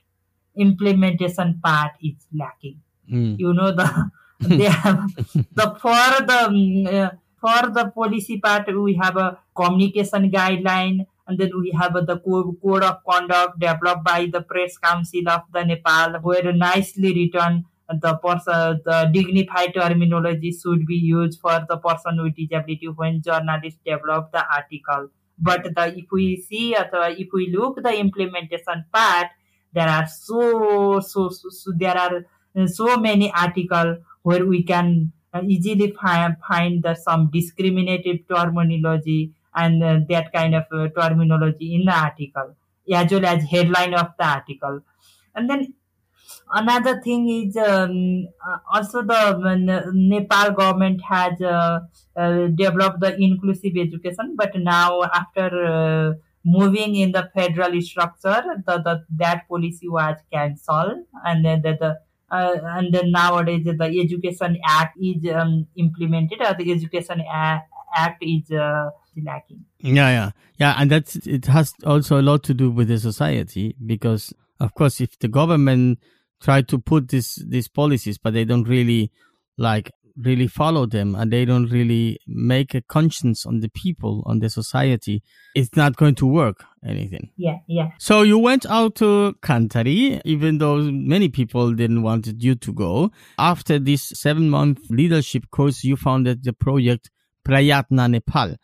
implementation 0.55 1.60
part 1.63 1.91
is 2.01 2.15
lacking 2.34 2.81
Mm. 3.12 3.38
you 3.38 3.53
know 3.53 3.72
the 3.72 3.86
they 4.39 4.63
have 4.65 5.05
the 5.53 5.65
for 5.79 6.25
the 6.25 6.39
um, 6.48 6.88
uh, 6.88 7.10
for 7.39 7.69
the 7.69 7.91
policy 7.93 8.39
part 8.39 8.65
we 8.75 8.95
have 8.95 9.15
a 9.15 9.38
communication 9.55 10.31
guideline 10.31 11.05
and 11.27 11.39
then 11.39 11.51
we 11.60 11.72
have 11.72 11.96
uh, 11.96 12.01
the 12.01 12.20
code 12.20 12.84
of 12.84 12.98
conduct 13.10 13.60
developed 13.60 14.03
by 14.03 14.27
the 14.32 14.41
press 14.41 14.77
council 14.77 15.27
of 15.29 15.41
the 15.53 15.63
nepal 15.63 16.20
where 16.22 16.53
nicely 16.53 17.13
written 17.13 17.65
the 17.89 18.15
person 18.17 18.82
the 18.86 19.10
dignified 19.13 19.74
terminology 19.74 20.51
should 20.51 20.86
be 20.86 20.96
used 20.96 21.39
for 21.39 21.65
the 21.70 21.77
person 21.77 22.22
with 22.22 22.36
disability 22.36 22.88
when 22.88 23.22
journalists 23.22 23.79
develop 23.86 24.32
the 24.32 24.44
article. 24.53 25.10
But 25.38 25.63
the 25.63 25.98
if 25.98 26.05
we 26.12 26.38
see 26.38 26.74
the, 26.74 27.15
if 27.20 27.27
we 27.34 27.53
look 27.55 27.82
the 27.84 27.96
implementation 28.00 28.86
part 28.94 29.27
there 29.74 29.89
are 29.89 30.08
so 30.08 31.00
so, 31.00 31.29
so, 31.29 31.50
so 31.50 31.72
there 31.75 31.98
are 31.98 32.25
uh, 32.58 32.67
so 32.67 32.98
many 32.98 33.32
articles 33.34 33.98
where 34.24 34.46
we 34.46 34.63
can 34.63 35.12
uh, 35.34 35.41
easily 35.46 35.91
find, 36.01 36.38
find 36.48 36.82
the 36.82 36.96
some 36.96 37.29
discriminative 37.32 38.20
terminology 38.27 39.34
and 39.55 39.83
uh, 39.83 40.00
that 40.09 40.31
kind 40.33 40.55
of 40.55 40.65
uh, 40.71 40.88
terminology 41.00 41.75
in 41.75 41.85
the 41.85 41.93
article 41.93 42.55
as 42.93 43.12
well 43.12 43.25
as 43.25 43.43
headline 43.43 43.93
of 43.95 44.07
the 44.19 44.25
article. 44.25 44.79
And 45.33 45.50
then 45.50 45.74
another 46.51 47.01
thing 47.01 47.29
is 47.29 47.57
um, 47.57 48.27
uh, 48.45 48.57
also 48.74 49.01
the 49.01 49.13
uh, 49.13 49.91
nepal 49.93 50.51
government 50.51 51.01
has 51.01 51.39
uh, 51.41 51.79
uh, 52.15 52.47
developed 52.47 53.00
the 53.00 53.15
inclusive 53.19 53.74
education 53.77 54.35
but 54.35 54.51
now 54.55 55.01
after 55.03 56.15
moving 56.43 56.95
in 56.95 57.12
the 57.12 57.29
federal 57.33 57.81
structure 57.81 58.43
the, 58.67 58.77
the 58.77 59.03
that 59.09 59.47
policy 59.47 59.89
was 59.89 60.15
cancelled 60.31 61.00
and 61.25 61.43
then 61.43 61.62
the, 61.62 61.75
the 61.79 62.00
uh, 62.31 62.59
and 62.77 62.93
then 62.93 63.12
nowadays 63.12 63.63
the 63.65 64.00
education 64.03 64.57
act 64.67 64.97
is 65.01 65.31
um, 65.31 65.67
implemented 65.75 66.41
or 66.41 66.53
the 66.55 66.71
education 66.71 67.24
act 67.31 68.24
is 68.24 68.51
uh, 68.51 68.89
lacking 69.24 69.65
Yeah, 69.79 70.10
yeah, 70.10 70.31
yeah, 70.57 70.75
and 70.77 70.91
that's 70.91 71.15
it 71.15 71.45
has 71.45 71.74
also 71.86 72.19
a 72.19 72.24
lot 72.24 72.43
to 72.43 72.53
do 72.53 72.69
with 72.72 72.88
the 72.88 72.98
society 72.98 73.75
because, 73.86 74.34
of 74.60 74.74
course, 74.74 75.01
if 75.01 75.17
the 75.19 75.27
government 75.27 76.00
try 76.41 76.62
to 76.63 76.79
put 76.79 77.10
this 77.10 77.36
these 77.48 77.67
policies, 77.67 78.17
but 78.17 78.34
they 78.34 78.45
don't 78.45 78.67
really 78.67 79.12
like 79.57 79.91
really 80.17 80.48
follow 80.48 80.86
them, 80.86 81.13
and 81.15 81.31
they 81.31 81.43
don't 81.45 81.69
really 81.69 82.17
make 82.25 82.74
a 82.74 82.81
conscience 82.81 83.45
on 83.45 83.60
the 83.60 83.69
people 83.69 84.24
on 84.25 84.39
the 84.39 84.50
society, 84.50 85.22
it's 85.55 85.75
not 85.75 85.98
going 85.98 86.15
to 86.15 86.25
work 86.25 86.63
anything. 86.86 87.31
yeah 87.36 87.57
yeah 87.67 87.89
So 88.00 88.22
you 88.22 88.38
went 88.38 88.65
out 88.65 88.95
to 88.95 89.36
Kanthari, 89.41 90.22
even 90.24 90.60
though 90.60 90.77
many 90.84 91.29
people 91.29 91.74
didn't 91.74 92.01
want 92.01 92.27
you 92.38 92.55
to 92.55 92.74
go. 92.74 93.12
After 93.38 93.77
this 93.79 94.03
seven 94.03 94.50
month 94.50 94.79
leadership 94.89 95.50
course, 95.51 95.84
you 95.84 95.98
founded 95.98 96.43
the 96.43 96.53
project 96.53 97.10
Prayatna 97.45 98.10
Nepal, 98.10 98.55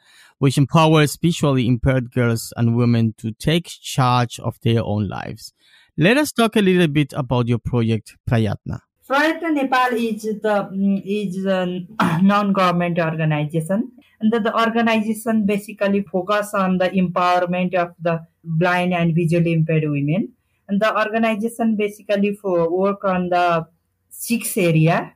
which 0.41 0.57
empowers 0.57 1.17
visually 1.21 1.67
impaired 1.67 2.11
girls 2.11 2.51
and 2.57 2.75
women 2.75 3.13
to 3.15 3.31
take 3.33 3.67
charge 3.67 4.39
of 4.39 4.57
their 4.63 4.83
own 4.83 5.07
lives. 5.07 5.53
Let 5.95 6.17
us 6.17 6.31
talk 6.31 6.55
a 6.55 6.63
little 6.63 6.87
bit 6.87 7.13
about 7.15 7.47
your 7.47 7.59
project 7.59 8.17
Prayatna. 8.27 8.79
Prayatna 9.07 9.53
Nepal 9.53 9.93
is 9.93 10.23
the 10.23 10.67
mm, 10.73 10.99
is 11.05 11.45
a 11.45 11.81
non-government 12.23 12.97
organization, 12.97 13.91
and 14.19 14.33
the, 14.33 14.39
the 14.39 14.59
organization 14.59 15.45
basically 15.45 16.01
focus 16.01 16.55
on 16.55 16.79
the 16.79 16.89
empowerment 16.89 17.75
of 17.75 17.93
the 18.01 18.25
blind 18.43 18.95
and 18.95 19.13
visually 19.13 19.53
impaired 19.53 19.83
women. 19.83 20.33
And 20.67 20.81
the 20.81 20.97
organization 20.97 21.75
basically 21.75 22.33
for 22.33 22.67
work 22.67 23.03
on 23.03 23.29
the 23.29 23.67
six 24.09 24.57
area. 24.57 25.13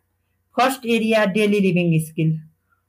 First 0.56 0.86
area 0.86 1.32
daily 1.34 1.62
living 1.62 2.00
skill. 2.06 2.34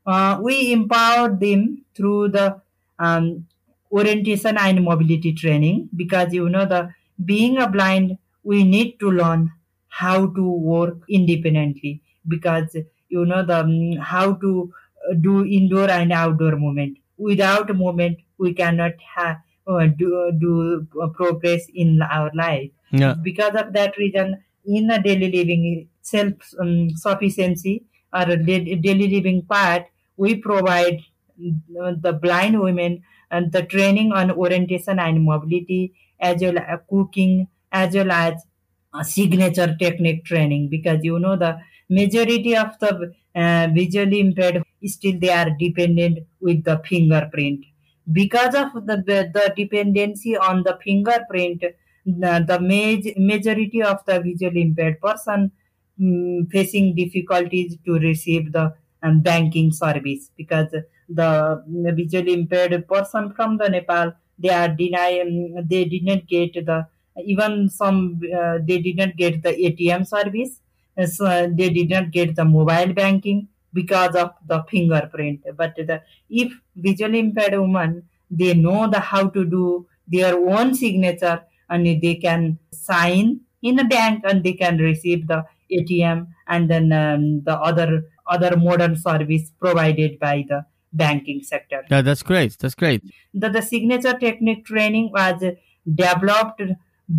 Uh, 0.07 0.39
we 0.43 0.73
empower 0.73 1.29
them 1.35 1.85
through 1.95 2.29
the 2.29 2.61
um, 2.99 3.47
orientation 3.93 4.57
and 4.59 4.85
mobility 4.85 5.33
training 5.33 5.89
because 5.97 6.33
you 6.33 6.49
know 6.49 6.65
the 6.65 6.89
being 7.25 7.59
a 7.59 7.69
blind 7.69 8.17
we 8.45 8.63
need 8.65 8.99
to 9.01 9.11
learn 9.11 9.51
how 9.89 10.27
to 10.27 10.43
work 10.51 10.99
independently 11.09 12.01
because 12.29 12.77
you 13.09 13.25
know 13.25 13.45
the 13.45 13.61
um, 13.61 13.93
how 13.97 14.35
to 14.35 14.73
uh, 15.11 15.15
do 15.15 15.45
indoor 15.45 15.91
and 15.91 16.13
outdoor 16.13 16.57
movement 16.57 16.99
without 17.17 17.75
movement 17.75 18.19
we 18.39 18.53
cannot 18.53 18.93
have 19.15 19.37
uh, 19.67 19.87
do, 19.87 20.31
do 20.39 20.87
uh, 21.03 21.09
progress 21.09 21.63
in 21.75 22.01
our 22.03 22.31
life 22.35 22.71
Yeah. 22.93 23.15
because 23.23 23.55
of 23.57 23.73
that 23.73 23.97
reason 23.97 24.43
in 24.65 24.91
a 24.91 25.03
daily 25.03 25.31
living 25.33 25.89
self 26.03 26.35
um, 26.61 26.91
sufficiency 26.91 27.85
or 28.13 28.23
a 28.23 28.37
daily 28.37 29.09
living 29.09 29.43
part 29.43 29.87
we 30.17 30.37
provide 30.37 31.01
uh, 31.81 31.93
the 32.01 32.13
blind 32.13 32.61
women 32.61 33.03
and 33.31 33.53
the 33.53 33.63
training 33.63 34.13
on 34.13 34.31
orientation 34.31 34.99
and 34.99 35.25
mobility 35.25 35.93
as 36.21 36.41
well 36.41 36.59
as 36.59 36.81
cooking 36.89 37.49
as 37.73 37.95
well 37.95 38.11
as 38.11 38.35
uh, 38.95 39.03
signature 39.03 39.77
technique 39.79 40.25
training. 40.25 40.69
Because 40.69 41.01
you 41.03 41.19
know 41.19 41.37
the 41.37 41.59
majority 41.91 42.57
of 42.57 42.79
the 42.81 43.13
uh, 43.35 43.69
visually 43.75 44.21
impaired 44.21 44.63
still 44.85 45.19
they 45.19 45.31
are 45.31 45.51
dependent 45.51 46.19
with 46.41 46.65
the 46.65 46.81
fingerprint. 46.89 47.65
Because 48.11 48.55
of 48.55 48.73
the, 48.87 49.03
the, 49.05 49.53
dependency 49.57 50.37
on 50.37 50.63
the 50.63 50.79
fingerprint 50.83 51.65
the, 52.07 52.45
the 52.47 52.61
maj- 52.61 53.17
majority 53.17 53.83
of 53.83 53.99
the 54.07 54.21
visually 54.21 54.63
impaired 54.63 55.01
person 55.01 55.51
mm, 56.01 56.49
facing 56.51 56.95
difficulties 56.95 57.77
to 57.85 57.95
receive 57.95 58.53
the 58.53 58.73
um, 59.03 59.21
banking 59.21 59.71
service 59.73 60.31
because 60.37 60.75
the 61.09 61.63
visually 61.95 62.33
impaired 62.33 62.87
person 62.89 63.33
from 63.33 63.57
the 63.59 63.69
Nepal 63.69 64.13
they 64.39 64.51
are 64.51 64.69
denying 64.69 65.55
they 65.69 65.85
didn't 65.85 66.27
get 66.27 66.53
the 66.55 66.87
even 67.25 67.69
some 67.69 68.21
uh, 68.39 68.59
they 68.63 68.79
didn't 68.79 69.17
get 69.17 69.43
the 69.43 69.53
ATM 69.53 70.07
service 70.07 70.61
uh, 70.99 71.07
so 71.07 71.25
they 71.53 71.71
did 71.71 71.91
not 71.91 72.11
get 72.11 72.35
the 72.37 72.45
mobile 72.45 72.93
banking 72.93 73.49
because 73.73 74.15
of 74.15 74.33
the 74.47 74.63
fingerprint. 74.71 75.41
But 75.57 75.77
the 75.77 76.03
if 76.29 76.53
visually 76.75 77.19
impaired 77.21 77.59
woman 77.59 78.03
they 78.31 78.55
know 78.55 78.89
the 78.91 79.01
how 79.01 79.29
to 79.29 79.45
do 79.45 79.87
their 80.09 80.35
own 80.37 80.75
signature 80.75 81.43
and 81.71 81.87
they 81.87 82.15
can 82.17 82.59
sign 82.73 83.41
in 83.63 83.79
a 83.79 83.85
bank 83.85 84.23
and 84.25 84.43
they 84.45 84.53
can 84.53 84.79
receive 84.79 85.27
the 85.27 85.45
atm 85.73 86.27
and 86.49 86.71
then 86.71 86.93
um, 86.93 87.43
the 87.45 87.57
other 87.59 88.05
other 88.29 88.57
modern 88.57 88.97
service 88.97 89.53
provided 89.61 90.19
by 90.19 90.45
the 90.49 90.65
banking 90.93 91.43
sector 91.43 91.85
Yeah, 91.91 92.03
that's 92.03 92.23
great. 92.23 92.57
That's 92.59 92.75
great. 92.75 93.03
the, 93.35 93.49
the 93.51 93.63
signature 93.63 94.17
technique 94.19 94.65
training 94.65 95.11
was 95.13 95.43
developed 95.95 96.63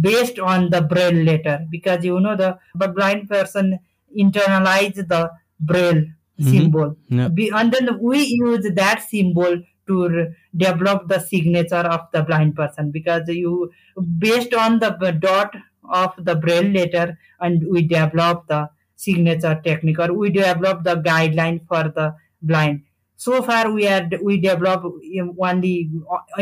based 0.02 0.40
on 0.40 0.70
the 0.70 0.82
braille 0.82 1.24
letter 1.24 1.66
because 1.70 2.04
you 2.04 2.20
know 2.20 2.36
the, 2.36 2.58
the 2.76 2.88
blind 2.90 3.30
person 3.30 3.80
internalize 4.18 4.96
the 4.96 5.32
braille 5.60 6.04
mm-hmm. 6.40 6.52
symbol 6.52 6.98
Yeah. 7.10 7.30
And 7.54 7.72
then 7.72 8.00
we 8.02 8.24
use 8.24 8.70
that 8.76 9.04
symbol 9.08 9.62
to 9.88 10.04
r- 10.04 10.28
develop 10.56 11.08
the 11.08 11.20
signature 11.20 11.76
of 11.76 12.02
the 12.12 12.24
blind 12.24 12.56
person 12.56 12.92
because 12.92 13.24
you 13.28 13.72
based 14.18 14.54
on 14.54 14.80
the 14.80 14.90
dot 15.20 15.56
of 15.90 16.14
the 16.18 16.36
braille 16.36 16.72
letter 16.72 17.18
and 17.40 17.64
we 17.72 17.84
develop 17.84 18.48
the 18.48 18.70
signature 19.06 19.56
technique 19.64 20.00
or 20.06 20.12
we 20.22 20.30
develop 20.30 20.84
the 20.90 20.96
guideline 21.10 21.58
for 21.72 21.84
the 21.98 22.08
blind 22.42 22.82
so 23.16 23.42
far 23.48 23.72
we 23.78 23.88
are 23.88 24.04
we 24.28 24.38
develop 24.50 24.84
um, 25.22 25.30
only 25.50 25.76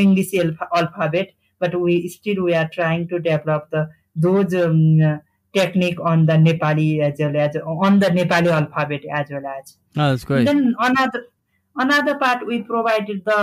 english 0.03 0.33
alpha- 0.43 0.69
alphabet 0.79 1.29
but 1.59 1.79
we 1.83 1.93
still 2.15 2.43
we 2.47 2.53
are 2.61 2.69
trying 2.77 3.07
to 3.13 3.19
develop 3.19 3.69
the 3.75 3.83
those 4.25 4.53
um, 4.63 5.01
uh, 5.01 5.17
technique 5.59 5.99
on 6.11 6.25
the 6.29 6.37
nepali 6.47 6.89
as 7.07 7.19
well 7.19 7.37
as 7.45 7.55
on 7.85 7.99
the 7.99 8.09
nepali 8.19 8.51
alphabet 8.59 9.03
as 9.21 9.29
well 9.35 9.47
as 9.57 9.77
Oh, 9.97 10.09
that's 10.09 10.25
great. 10.25 10.45
then 10.45 10.75
another 10.89 11.21
another 11.85 12.15
part 12.23 12.45
we 12.45 12.61
provided 12.73 13.23
the 13.25 13.39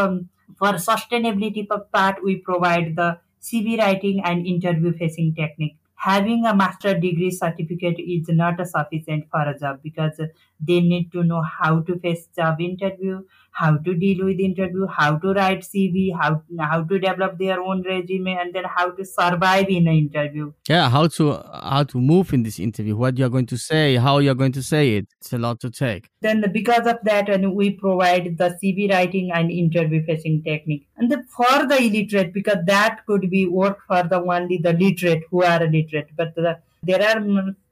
for 0.59 0.73
sustainability 0.89 1.67
part 1.93 2.23
we 2.23 2.37
provide 2.37 2.97
the 2.97 3.19
CV 3.43 3.79
writing 3.79 4.23
and 4.25 4.47
interview 4.47 4.93
facing 4.97 5.35
technique. 5.35 5.77
Having 6.03 6.45
a 6.45 6.55
master 6.55 6.99
degree 6.99 7.31
certificate 7.31 7.99
is 7.99 8.29
not 8.29 8.61
sufficient 8.67 9.31
for 9.31 9.41
a 9.49 9.59
job 9.59 9.81
because 9.83 10.21
they 10.61 10.81
need 10.81 11.11
to 11.13 11.23
know 11.23 11.41
how 11.43 11.81
to 11.81 11.99
face 11.99 12.27
job 12.37 12.61
interview, 12.61 13.23
how 13.53 13.77
to 13.77 13.95
deal 13.95 14.25
with 14.25 14.41
interview, 14.41 14.87
how 14.87 15.17
to 15.19 15.33
write 15.33 15.61
CV, 15.61 16.11
how 16.19 16.43
how 16.59 16.83
to 16.83 16.99
develop 16.99 17.39
their 17.39 17.61
own 17.61 17.83
resume, 17.83 18.37
and 18.37 18.55
then 18.55 18.65
how 18.65 18.91
to 18.91 19.05
survive 19.05 19.69
in 19.69 19.89
an 19.89 19.95
interview. 19.95 20.53
Yeah, 20.69 20.89
how 20.89 21.07
to 21.09 21.33
how 21.53 21.83
to 21.85 22.01
move 22.01 22.33
in 22.33 22.43
this 22.43 22.59
interview, 22.59 22.97
what 22.97 23.19
you're 23.19 23.29
going 23.29 23.47
to 23.47 23.59
say, 23.59 23.97
how 23.97 24.19
you're 24.19 24.35
going 24.35 24.53
to 24.53 24.63
say 24.63 24.97
it. 24.97 25.09
It's 25.21 25.33
a 25.33 25.39
lot 25.39 25.61
to 25.61 25.71
take. 25.71 26.09
then 26.23 26.45
because 26.53 26.87
of 26.87 26.99
that 27.05 27.29
and 27.29 27.55
we 27.55 27.71
provide 27.71 28.37
the 28.39 28.49
cv 28.63 28.91
writing 28.91 29.31
and 29.35 29.51
interview 29.51 30.05
facing 30.05 30.43
technique 30.43 30.87
and 30.97 31.11
the, 31.11 31.23
for 31.37 31.67
the 31.67 31.79
illiterate 31.83 32.33
because 32.33 32.59
that 32.67 33.05
could 33.07 33.29
be 33.31 33.47
work 33.47 33.79
for 33.87 34.03
the 34.05 34.21
only 34.21 34.59
the 34.59 34.73
literate 34.73 35.25
who 35.31 35.43
are 35.43 35.67
literate, 35.67 36.09
but 36.17 36.35
the, 36.35 36.59
there 36.83 37.03
are 37.03 37.23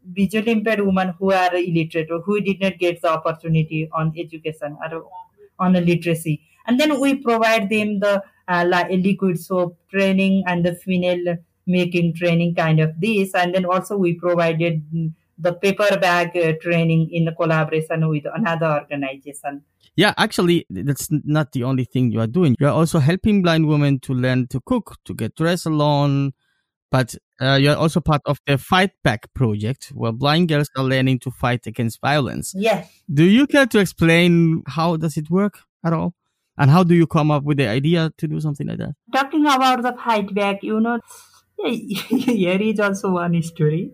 visually 0.05 0.53
impaired 0.53 0.81
women 0.81 1.15
who 1.19 1.33
are 1.33 1.55
illiterate 1.55 2.11
or 2.11 2.21
who 2.23 2.41
did 2.41 2.61
not 2.61 2.79
get 2.79 3.01
the 3.03 3.11
opportunity 3.11 3.89
on 3.93 4.13
education 4.17 4.77
or 4.81 5.05
on 5.61 5.73
the 5.73 5.81
literacy 5.81 6.41
and 6.67 6.81
then 6.81 7.01
we 7.01 7.15
provide 7.15 7.69
them 7.69 8.01
the 8.01 8.23
uh, 8.49 8.65
liquid 8.91 9.39
soap 9.39 9.79
training 9.91 10.43
and 10.47 10.65
the 10.65 10.75
funnel 10.75 11.37
making 11.67 12.15
training 12.15 12.55
kind 12.55 12.81
of 12.81 12.93
this 13.01 13.35
and 13.35 13.55
then 13.55 13.65
also 13.65 13.97
we 13.97 14.15
provided 14.15 14.83
the 15.39 15.53
paper 15.55 15.97
bag 15.99 16.37
uh, 16.37 16.53
training 16.61 17.09
in 17.13 17.33
collaboration 17.37 18.09
with 18.09 18.25
another 18.35 18.81
organization 18.81 19.63
Yeah, 19.97 20.15
actually, 20.17 20.67
that's 20.71 21.09
not 21.11 21.53
the 21.53 21.65
only 21.65 21.85
thing 21.85 22.13
you 22.13 22.21
are 22.21 22.27
doing. 22.27 22.57
You 22.59 22.69
are 22.69 22.73
also 22.73 23.01
helping 23.01 23.43
blind 23.43 23.67
women 23.67 23.99
to 24.01 24.15
learn 24.15 24.47
to 24.49 24.61
cook, 24.65 24.97
to 25.05 25.15
get 25.15 25.35
dressed 25.35 25.67
alone. 25.67 26.33
But 26.91 27.15
uh, 27.41 27.59
you're 27.61 27.77
also 27.77 28.01
part 28.01 28.21
of 28.27 28.41
the 28.47 28.59
Fight 28.59 28.91
Back 29.05 29.33
project, 29.35 29.93
where 29.95 30.13
blind 30.13 30.49
girls 30.49 30.69
are 30.77 30.85
learning 30.85 31.21
to 31.21 31.31
fight 31.31 31.67
against 31.67 32.01
violence. 32.01 32.53
yes 32.57 32.89
Do 33.13 33.25
you 33.25 33.47
care 33.47 33.67
to 33.67 33.79
explain 33.79 34.63
how 34.67 34.97
does 34.97 35.17
it 35.17 35.31
work 35.31 35.61
at 35.85 35.93
all? 35.93 36.15
And 36.59 36.71
how 36.71 36.83
do 36.85 36.95
you 36.95 37.07
come 37.07 37.31
up 37.31 37.45
with 37.45 37.57
the 37.57 37.69
idea 37.69 38.11
to 38.19 38.29
do 38.29 38.41
something 38.41 38.67
like 38.67 38.79
that? 38.79 38.95
talking 39.15 39.47
about 39.47 39.83
the 39.83 39.93
fight 40.05 40.35
back 40.35 40.63
you 40.63 40.81
know 40.81 40.99
here 41.65 42.61
is 42.61 42.81
also 42.81 43.11
one 43.13 43.43
story 43.43 43.93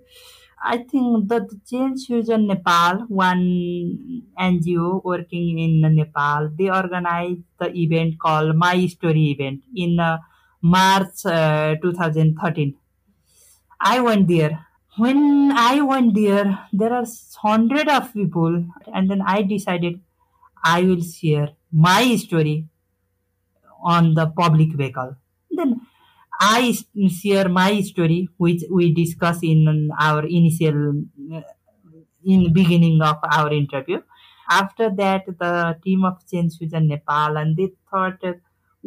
I 0.64 0.78
think 0.78 1.28
that 1.28 1.48
the 1.48 1.60
Change 1.70 2.06
Fusion 2.06 2.46
Nepal, 2.48 3.04
one 3.08 4.24
NGO 4.38 5.04
working 5.04 5.58
in 5.58 5.94
Nepal, 5.94 6.50
they 6.58 6.70
organized 6.70 7.42
the 7.60 7.72
event 7.76 8.14
called 8.18 8.56
My 8.56 8.86
Story 8.86 9.30
event 9.30 9.62
in 9.74 10.00
uh, 10.00 10.18
March 10.62 11.24
uh, 11.24 11.76
2013. 11.82 12.74
I 13.80 14.00
went 14.00 14.28
there. 14.28 14.66
When 14.96 15.52
I 15.52 15.80
went 15.82 16.14
there, 16.14 16.66
there 16.72 16.92
are 16.92 17.04
hundred 17.36 17.88
of 17.88 18.12
people, 18.14 18.64
and 18.94 19.10
then 19.10 19.22
I 19.22 19.42
decided 19.42 20.00
I 20.64 20.82
will 20.82 21.02
share 21.02 21.50
my 21.70 22.16
story 22.16 22.66
on 23.82 24.14
the 24.14 24.26
public 24.26 24.72
vehicle. 24.72 25.16
Then 25.50 25.82
I 26.40 26.76
share 27.08 27.48
my 27.48 27.80
story, 27.82 28.28
which 28.38 28.62
we 28.70 28.92
discuss 28.94 29.40
in 29.42 29.90
our 30.00 30.24
initial, 30.24 31.04
uh, 31.34 31.42
in 32.24 32.52
beginning 32.52 33.00
of 33.02 33.16
our 33.30 33.52
interview. 33.52 34.00
After 34.48 34.90
that, 34.96 35.26
the 35.26 35.78
team 35.84 36.04
of 36.04 36.26
Change 36.30 36.56
Fusion 36.56 36.88
Nepal, 36.88 37.36
and 37.36 37.56
they 37.56 37.72
thought 37.90 38.22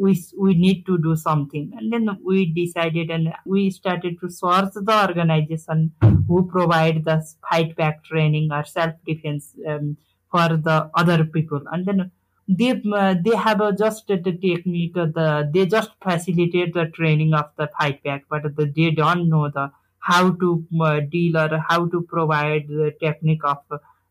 we 0.00 0.12
we 0.44 0.54
need 0.54 0.86
to 0.86 0.96
do 0.98 1.14
something, 1.14 1.72
and 1.76 1.92
then 1.92 2.08
we 2.24 2.46
decided, 2.46 3.10
and 3.10 3.32
we 3.44 3.70
started 3.70 4.18
to 4.20 4.30
source 4.30 4.74
the 4.74 4.96
organization 5.08 5.92
who 6.28 6.46
provide 6.46 7.04
the 7.04 7.16
fight 7.48 7.76
back 7.76 8.02
training 8.04 8.50
or 8.50 8.64
self 8.64 8.94
defense 9.06 9.54
um, 9.68 9.96
for 10.30 10.48
the 10.68 10.90
other 10.94 11.24
people, 11.24 11.60
and 11.72 11.86
then 11.86 12.10
they 12.48 12.70
uh, 12.92 13.14
they 13.24 13.36
have 13.36 13.60
a 13.60 13.72
just 13.72 14.06
the 14.08 14.16
technique 14.46 14.96
uh, 14.96 15.06
the 15.18 15.50
they 15.54 15.66
just 15.66 15.90
facilitate 16.02 16.72
the 16.74 16.86
training 16.86 17.34
of 17.34 17.50
the 17.56 17.68
fight 17.78 18.02
back 18.02 18.24
but 18.28 18.42
the, 18.56 18.66
they 18.76 18.90
don't 18.90 19.28
know 19.28 19.48
the 19.48 19.70
how 20.00 20.30
to 20.30 20.64
uh, 20.80 21.00
deal 21.00 21.36
or 21.36 21.62
how 21.68 21.86
to 21.86 22.02
provide 22.02 22.66
the 22.66 22.92
technique 23.00 23.44
of 23.44 23.58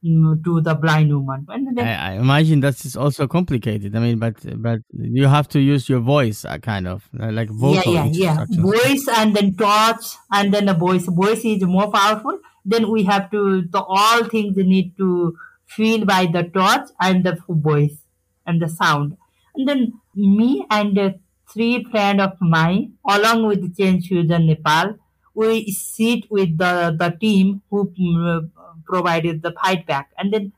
to 0.03 0.61
the 0.61 0.75
blind 0.75 1.13
woman. 1.13 1.45
I, 1.77 1.93
I 1.93 2.11
imagine 2.13 2.61
that 2.61 2.85
is 2.85 2.95
also 2.95 3.27
complicated. 3.27 3.95
I 3.95 3.99
mean, 3.99 4.19
but 4.19 4.35
but 4.61 4.79
you 4.93 5.27
have 5.27 5.49
to 5.49 5.59
use 5.59 5.89
your 5.89 5.99
voice, 5.99 6.45
uh, 6.45 6.57
kind 6.57 6.87
of 6.87 7.09
uh, 7.19 7.31
like 7.31 7.49
vocal 7.49 7.93
yeah 7.93 8.05
yeah. 8.05 8.29
instructions. 8.29 8.59
voice 8.59 9.07
and 9.17 9.35
then 9.35 9.55
touch 9.55 10.15
and 10.31 10.53
then 10.53 10.65
the 10.65 10.73
voice. 10.73 11.05
Voice 11.05 11.43
is 11.43 11.63
more 11.63 11.91
powerful. 11.91 12.39
Then 12.63 12.89
we 12.89 13.03
have 13.03 13.29
to 13.31 13.63
the 13.63 13.81
all 13.81 14.23
things 14.25 14.55
need 14.55 14.95
to 14.97 15.35
feel 15.65 16.05
by 16.05 16.27
the 16.27 16.43
touch 16.43 16.89
and 17.01 17.25
the 17.25 17.37
voice 17.49 17.97
and 18.45 18.61
the 18.61 18.69
sound. 18.69 19.17
And 19.55 19.67
then 19.67 19.93
me 20.15 20.65
and 20.69 20.97
uh, 20.97 21.11
three 21.51 21.83
friend 21.83 22.21
of 22.21 22.39
mine 22.39 22.93
along 23.07 23.47
with 23.47 23.75
change 23.75 24.07
fusion 24.07 24.45
nepal 24.45 24.95
we 25.33 25.71
sit 25.71 26.29
with 26.29 26.57
the 26.57 26.95
the 26.97 27.09
team 27.19 27.61
who 27.69 27.91
mm, 27.99 28.49
provided 28.93 29.41
the 29.43 29.51
fight 29.61 29.85
back. 29.91 30.09
And 30.17 30.33
then 30.33 30.51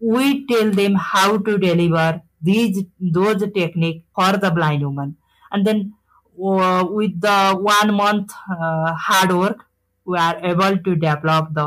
we 0.00 0.46
tell 0.46 0.70
them 0.80 0.94
how 0.94 1.38
to 1.38 1.58
deliver 1.58 2.08
these 2.50 2.84
those 3.18 3.42
technique 3.60 4.04
for 4.14 4.32
the 4.44 4.50
blind 4.58 4.84
woman. 4.88 5.16
And 5.52 5.66
then 5.66 5.94
uh, 6.50 6.84
with 6.98 7.20
the 7.20 7.38
one 7.70 7.94
month 7.94 8.32
uh, 8.50 8.92
hard 9.08 9.32
work 9.32 9.64
we 10.04 10.18
are 10.18 10.36
able 10.50 10.78
to 10.86 10.94
develop 11.06 11.48
the 11.52 11.66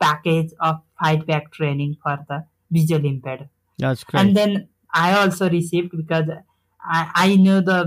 package 0.00 0.50
of 0.60 0.80
fight 1.00 1.26
back 1.26 1.52
training 1.52 1.96
for 2.02 2.18
the 2.28 2.44
visual 2.70 3.04
impaired. 3.04 3.48
That's 3.78 4.02
great. 4.04 4.20
and 4.20 4.36
then 4.36 4.68
i 4.92 5.08
also 5.18 5.48
received 5.48 5.92
because 5.96 6.28
I, 6.96 7.10
I 7.24 7.36
know 7.36 7.60
the 7.60 7.78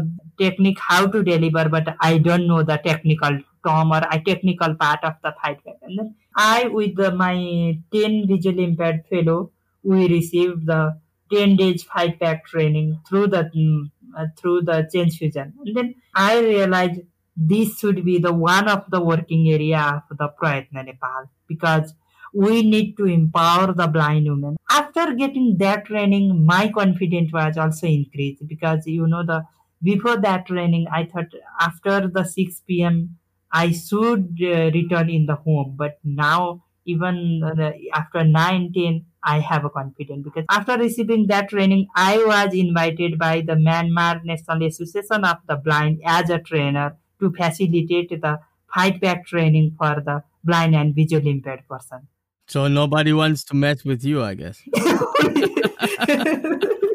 technique 0.42 0.80
how 0.80 1.08
to 1.16 1.24
deliver 1.30 1.64
but 1.76 1.96
i 2.00 2.18
don't 2.28 2.48
know 2.48 2.64
the 2.64 2.78
technical 2.86 3.40
or 3.66 4.02
a 4.12 4.20
technical 4.20 4.76
part 4.76 5.04
of 5.04 5.14
the 5.24 5.34
fight 5.42 5.60
then 5.66 6.16
I, 6.36 6.68
with 6.68 6.98
my 7.16 7.78
10 7.94 8.28
visually 8.28 8.64
impaired 8.64 9.06
fellow, 9.10 9.52
we 9.84 10.08
received 10.08 10.66
the 10.66 11.00
10 11.32 11.56
days 11.58 11.84
fight 11.84 12.20
back 12.20 12.46
training 12.46 13.00
through 13.08 13.28
the 13.28 13.50
mm, 13.56 13.92
uh, 14.18 14.28
through 14.38 14.62
the 14.62 14.90
change 14.94 15.18
fusion. 15.18 15.54
And 15.66 15.76
then 15.76 15.96
I 16.14 16.40
realized 16.40 17.02
this 17.36 17.80
should 17.80 18.04
be 18.04 18.20
the 18.20 18.34
one 18.34 18.68
of 18.68 18.86
the 18.90 19.02
working 19.02 19.50
area 19.52 20.04
of 20.10 20.18
the 20.18 20.30
Prayatna 20.30 20.86
Nepal 20.86 21.30
because 21.48 21.94
we 22.34 22.64
need 22.64 22.96
to 22.98 23.06
empower 23.06 23.74
the 23.74 23.88
blind 23.88 24.30
women. 24.30 24.58
After 24.70 25.14
getting 25.14 25.58
that 25.58 25.86
training, 25.86 26.46
my 26.46 26.70
confidence 26.70 27.32
was 27.34 27.58
also 27.58 27.88
increased 27.88 28.48
because 28.48 28.86
you 28.86 29.08
know 29.08 29.26
the 29.26 29.44
before 29.84 30.18
that 30.22 30.46
training, 30.46 30.88
I 30.92 31.06
thought 31.06 31.34
after 31.60 32.08
the 32.08 32.24
6 32.24 32.62
p.m. 32.68 33.18
I 33.52 33.72
should 33.72 34.38
uh, 34.42 34.72
return 34.74 35.10
in 35.10 35.26
the 35.26 35.36
home, 35.36 35.76
but 35.78 36.00
now 36.04 36.64
even 36.86 37.44
uh, 37.44 37.72
after 37.94 38.24
19, 38.24 39.06
I 39.24 39.40
have 39.40 39.66
a 39.66 39.70
confidence 39.70 40.24
because 40.24 40.46
after 40.50 40.78
receiving 40.78 41.28
that 41.28 41.50
training, 41.50 41.88
I 41.96 42.18
was 42.18 42.54
invited 42.54 43.20
by 43.20 43.42
the 43.42 43.54
Myanmar 43.54 44.24
National 44.24 44.64
Association 44.64 45.26
of 45.26 45.38
the 45.48 45.58
Blind 45.58 46.02
as 46.06 46.30
a 46.30 46.40
trainer 46.40 46.98
to 47.20 47.32
facilitate 47.32 48.10
the 48.10 48.40
fight 48.74 49.00
back 49.00 49.28
training 49.28 49.76
for 49.78 50.02
the 50.04 50.24
blind 50.44 50.76
and 50.76 50.96
visually 50.96 51.30
impaired 51.30 51.68
person. 51.70 52.08
So 52.48 52.68
nobody 52.68 53.14
wants 53.14 53.44
to 53.46 53.56
mess 53.56 53.86
with 53.86 54.04
you, 54.04 54.24
I 54.24 54.34
guess. 54.34 54.62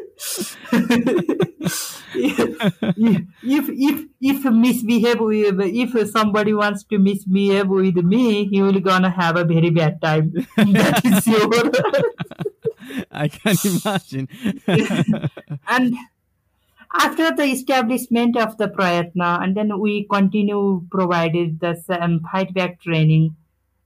if 2.97 3.69
if 3.69 4.05
if 4.21 4.45
misbehave 4.45 5.19
with 5.19 5.61
if 5.61 6.09
somebody 6.09 6.53
wants 6.53 6.83
to 6.85 6.97
misbehave 6.97 7.67
with 7.67 7.97
me, 7.97 8.45
he 8.47 8.61
will 8.61 8.79
gonna 8.79 9.09
have 9.09 9.37
a 9.37 9.43
very 9.43 9.69
bad 9.69 10.01
time. 10.01 10.31
that 10.55 11.01
is 11.05 11.23
sure. 11.27 11.71
I 13.11 13.27
can 13.27 13.57
imagine. 13.63 14.27
and 15.67 15.95
after 16.93 17.31
the 17.35 17.43
establishment 17.43 18.37
of 18.37 18.57
the 18.57 18.69
Prayatna, 18.69 19.43
and 19.43 19.55
then 19.55 19.79
we 19.79 20.07
continue 20.09 20.81
provided 20.89 21.59
the 21.59 21.77
um, 22.01 22.21
fight 22.31 22.53
back 22.53 22.81
training, 22.81 23.35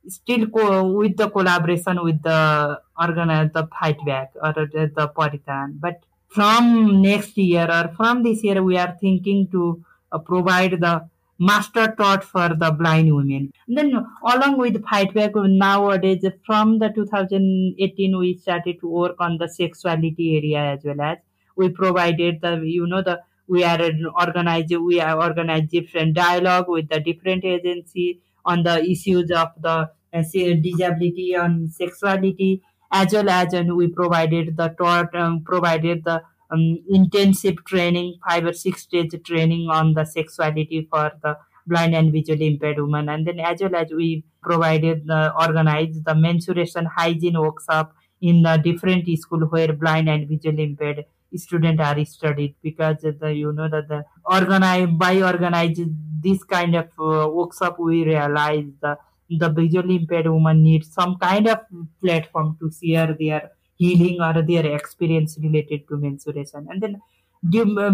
still 0.07 0.47
co- 0.47 0.91
with 0.93 1.17
the 1.17 1.29
collaboration 1.29 2.03
with 2.03 2.21
the 2.21 2.79
organize 2.99 3.51
the 3.53 3.67
fight 3.79 3.97
back 4.05 4.31
or 4.41 4.53
the, 4.53 4.91
the 4.95 5.07
Paritan. 5.07 5.79
But 5.79 6.03
from 6.31 7.01
next 7.01 7.37
year 7.37 7.67
or 7.69 7.93
from 7.95 8.23
this 8.23 8.43
year, 8.43 8.63
we 8.63 8.77
are 8.77 8.97
thinking 8.99 9.47
to 9.51 9.83
uh, 10.11 10.17
provide 10.17 10.79
the 10.79 11.07
master 11.39 11.93
taught 11.97 12.23
for 12.23 12.49
the 12.49 12.71
blind 12.71 13.13
women. 13.13 13.51
Then 13.67 13.93
along 14.25 14.57
with 14.57 14.83
fight 14.87 15.13
back 15.13 15.31
nowadays, 15.35 16.23
from 16.45 16.79
the 16.79 16.89
2018, 16.89 18.17
we 18.17 18.37
started 18.37 18.79
to 18.79 18.87
work 18.87 19.15
on 19.19 19.37
the 19.37 19.49
sexuality 19.49 20.37
area 20.37 20.73
as 20.73 20.83
well 20.83 21.01
as 21.01 21.17
we 21.55 21.69
provided 21.69 22.39
the, 22.41 22.61
you 22.63 22.87
know, 22.87 23.01
the 23.01 23.19
we 23.47 23.65
are 23.65 23.81
organized, 24.17 24.73
we 24.77 25.01
are 25.01 25.21
organized 25.21 25.69
different 25.69 26.13
dialogue 26.13 26.69
with 26.69 26.87
the 26.87 27.01
different 27.01 27.43
agency 27.43 28.21
on 28.45 28.63
the 28.63 28.81
issues 28.89 29.29
of 29.31 29.49
the 29.59 29.89
uh, 30.13 30.21
disability 30.61 31.35
on 31.35 31.67
sexuality 31.69 32.61
as 32.91 33.13
well 33.13 33.29
as 33.29 33.53
and 33.53 33.75
we 33.75 33.87
provided 33.87 34.57
the 34.57 34.69
taught 34.77 35.15
um, 35.15 35.43
provided 35.43 36.03
the 36.03 36.21
um, 36.51 36.83
intensive 36.89 37.63
training 37.65 38.17
five 38.27 38.45
or 38.45 38.53
six 38.53 38.85
days 38.85 39.13
training 39.25 39.69
on 39.69 39.93
the 39.93 40.05
sexuality 40.05 40.87
for 40.89 41.11
the 41.23 41.37
blind 41.67 41.95
and 41.95 42.11
visually 42.11 42.47
impaired 42.47 42.79
women. 42.79 43.07
And 43.09 43.25
then 43.25 43.39
as 43.39 43.61
well 43.61 43.75
as 43.75 43.91
we 43.91 44.23
provided 44.41 45.05
the 45.07 45.33
organized 45.39 46.05
the 46.05 46.15
menstruation 46.15 46.85
hygiene 46.85 47.39
workshop 47.39 47.93
in 48.21 48.41
the 48.43 48.57
different 48.57 49.07
school 49.17 49.41
where 49.41 49.73
blind 49.73 50.09
and 50.09 50.27
visually 50.27 50.63
impaired 50.63 51.05
students 51.35 51.81
are 51.81 52.03
studied 52.05 52.55
because 52.61 52.97
the 53.01 53.33
you 53.33 53.53
know 53.53 53.69
that 53.69 53.87
the 53.87 54.03
organize 54.25 54.89
by 54.97 55.21
organizing 55.21 55.95
this 56.21 56.43
kind 56.43 56.75
of 56.75 56.87
uh, 56.99 57.27
workshop 57.29 57.79
we 57.79 58.03
realize 58.03 58.65
the 58.81 58.97
the 59.39 59.49
visually 59.49 59.95
impaired 59.95 60.27
woman 60.27 60.63
needs 60.63 60.93
some 60.93 61.17
kind 61.17 61.47
of 61.47 61.59
platform 62.03 62.57
to 62.59 62.71
share 62.71 63.15
their 63.19 63.51
healing 63.77 64.21
or 64.21 64.41
their 64.41 64.65
experience 64.75 65.37
related 65.41 65.87
to 65.87 65.97
menstruation. 65.97 66.67
And 66.69 66.81
then 66.81 67.01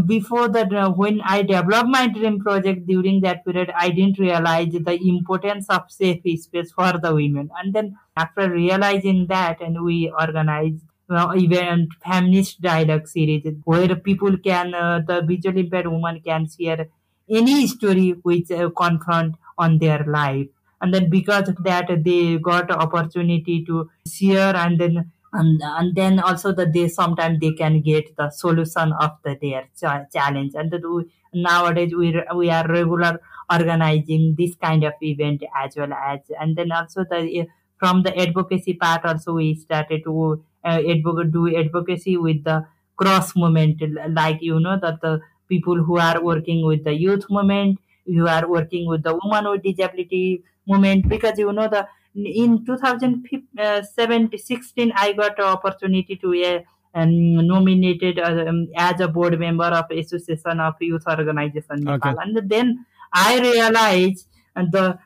before 0.05 0.49
that, 0.49 0.73
uh, 0.73 0.91
when 0.91 1.21
I 1.21 1.41
developed 1.41 1.89
my 1.89 2.07
dream 2.07 2.39
project 2.39 2.85
during 2.85 3.21
that 3.21 3.45
period, 3.45 3.71
I 3.75 3.89
didn't 3.91 4.19
realize 4.19 4.73
the 4.73 4.99
importance 5.07 5.67
of 5.69 5.89
safe 5.89 6.21
space 6.41 6.71
for 6.71 6.93
the 7.01 7.15
women. 7.15 7.49
And 7.57 7.73
then 7.73 7.97
after 8.17 8.49
realizing 8.49 9.27
that, 9.27 9.61
and 9.61 9.83
we 9.83 10.11
organized 10.19 10.83
uh, 11.09 11.31
event 11.35 11.89
feminist 12.05 12.61
dialogue 12.61 13.07
series 13.07 13.45
where 13.63 13.95
people 13.95 14.37
can, 14.37 14.73
uh, 14.73 14.99
the 15.07 15.21
visually 15.21 15.61
impaired 15.61 15.87
woman 15.87 16.19
can 16.25 16.47
share 16.49 16.87
any 17.29 17.67
story 17.67 18.11
which 18.23 18.51
uh, 18.51 18.69
confront 18.75 19.35
on 19.57 19.77
their 19.79 20.03
life 20.05 20.47
and 20.81 20.93
then 20.93 21.09
because 21.09 21.49
of 21.49 21.63
that 21.63 21.87
they 22.03 22.37
got 22.37 22.69
opportunity 22.71 23.63
to 23.65 23.89
share 24.07 24.55
and 24.55 24.79
then 24.79 25.11
and, 25.33 25.61
and 25.61 25.95
then 25.95 26.19
also 26.19 26.53
that 26.53 26.73
they 26.73 26.87
sometimes 26.87 27.39
they 27.39 27.51
can 27.51 27.81
get 27.81 28.15
the 28.15 28.29
solution 28.29 28.93
of 28.93 29.11
the 29.23 29.37
their 29.41 29.67
challenge. 30.11 30.53
And 30.55 30.71
we, 30.71 31.11
nowadays 31.33 31.93
we 31.95 32.21
we 32.35 32.49
are 32.49 32.67
regular 32.67 33.19
organizing 33.51 34.35
this 34.37 34.55
kind 34.55 34.83
of 34.83 34.93
event 35.01 35.43
as 35.63 35.75
well 35.75 35.93
as 35.93 36.19
and 36.39 36.55
then 36.55 36.71
also 36.71 37.03
the 37.09 37.47
from 37.77 38.03
the 38.03 38.17
advocacy 38.17 38.73
part 38.73 39.05
also 39.05 39.33
we 39.33 39.53
started 39.55 40.03
to 40.03 40.43
uh, 40.63 40.81
advocate, 40.89 41.31
do 41.31 41.55
advocacy 41.55 42.17
with 42.17 42.43
the 42.43 42.65
cross 42.95 43.35
movement. 43.35 43.81
Like 44.09 44.41
you 44.41 44.59
know 44.59 44.79
that 44.81 45.01
the 45.01 45.19
people 45.49 45.75
who 45.83 45.97
are 45.97 46.21
working 46.23 46.65
with 46.65 46.83
the 46.83 46.93
youth 46.93 47.25
movement 47.29 47.79
you 48.05 48.27
are 48.27 48.47
working 48.47 48.87
with 48.87 49.03
the 49.03 49.13
woman 49.21 49.49
with 49.49 49.63
disability 49.63 50.43
movement 50.67 51.07
because 51.07 51.37
you 51.37 51.53
know 51.53 51.67
the 51.67 51.87
in 52.15 52.65
2016 52.65 54.91
I 54.95 55.13
got 55.13 55.37
an 55.39 55.45
opportunity 55.45 56.15
to 56.17 56.43
uh, 56.43 56.59
and 56.93 57.47
nominated 57.47 58.19
um, 58.19 58.67
as 58.75 58.99
a 58.99 59.07
board 59.07 59.39
member 59.39 59.65
of 59.65 59.85
Association 59.91 60.59
of 60.59 60.75
Youth 60.79 61.03
Organization 61.07 61.87
okay. 61.87 62.13
and 62.19 62.49
then 62.49 62.85
I 63.13 63.39
realized 63.39 64.27
the 64.55 64.99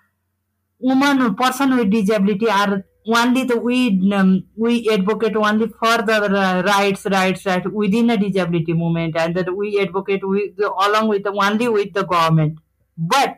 woman 0.80 1.36
person 1.36 1.78
with 1.78 1.92
disability 1.92 2.50
are 2.50 2.84
only 3.08 3.44
the 3.44 3.58
we 3.58 4.12
um, 4.14 4.44
we 4.56 4.90
advocate 4.90 5.36
only 5.36 5.68
for 5.68 6.02
the 6.04 6.14
uh, 6.14 6.62
rights 6.64 7.06
rights 7.06 7.46
right 7.46 7.72
within 7.72 8.10
a 8.12 8.18
disability 8.18 8.74
movement 8.74 9.16
and 9.18 9.36
that 9.36 9.56
we 9.56 9.80
advocate 9.80 10.22
with 10.24 10.60
along 10.60 11.08
with 11.08 11.24
the 11.24 11.32
only 11.32 11.68
with 11.68 11.94
the 11.94 12.04
government 12.04 12.60
but 12.98 13.38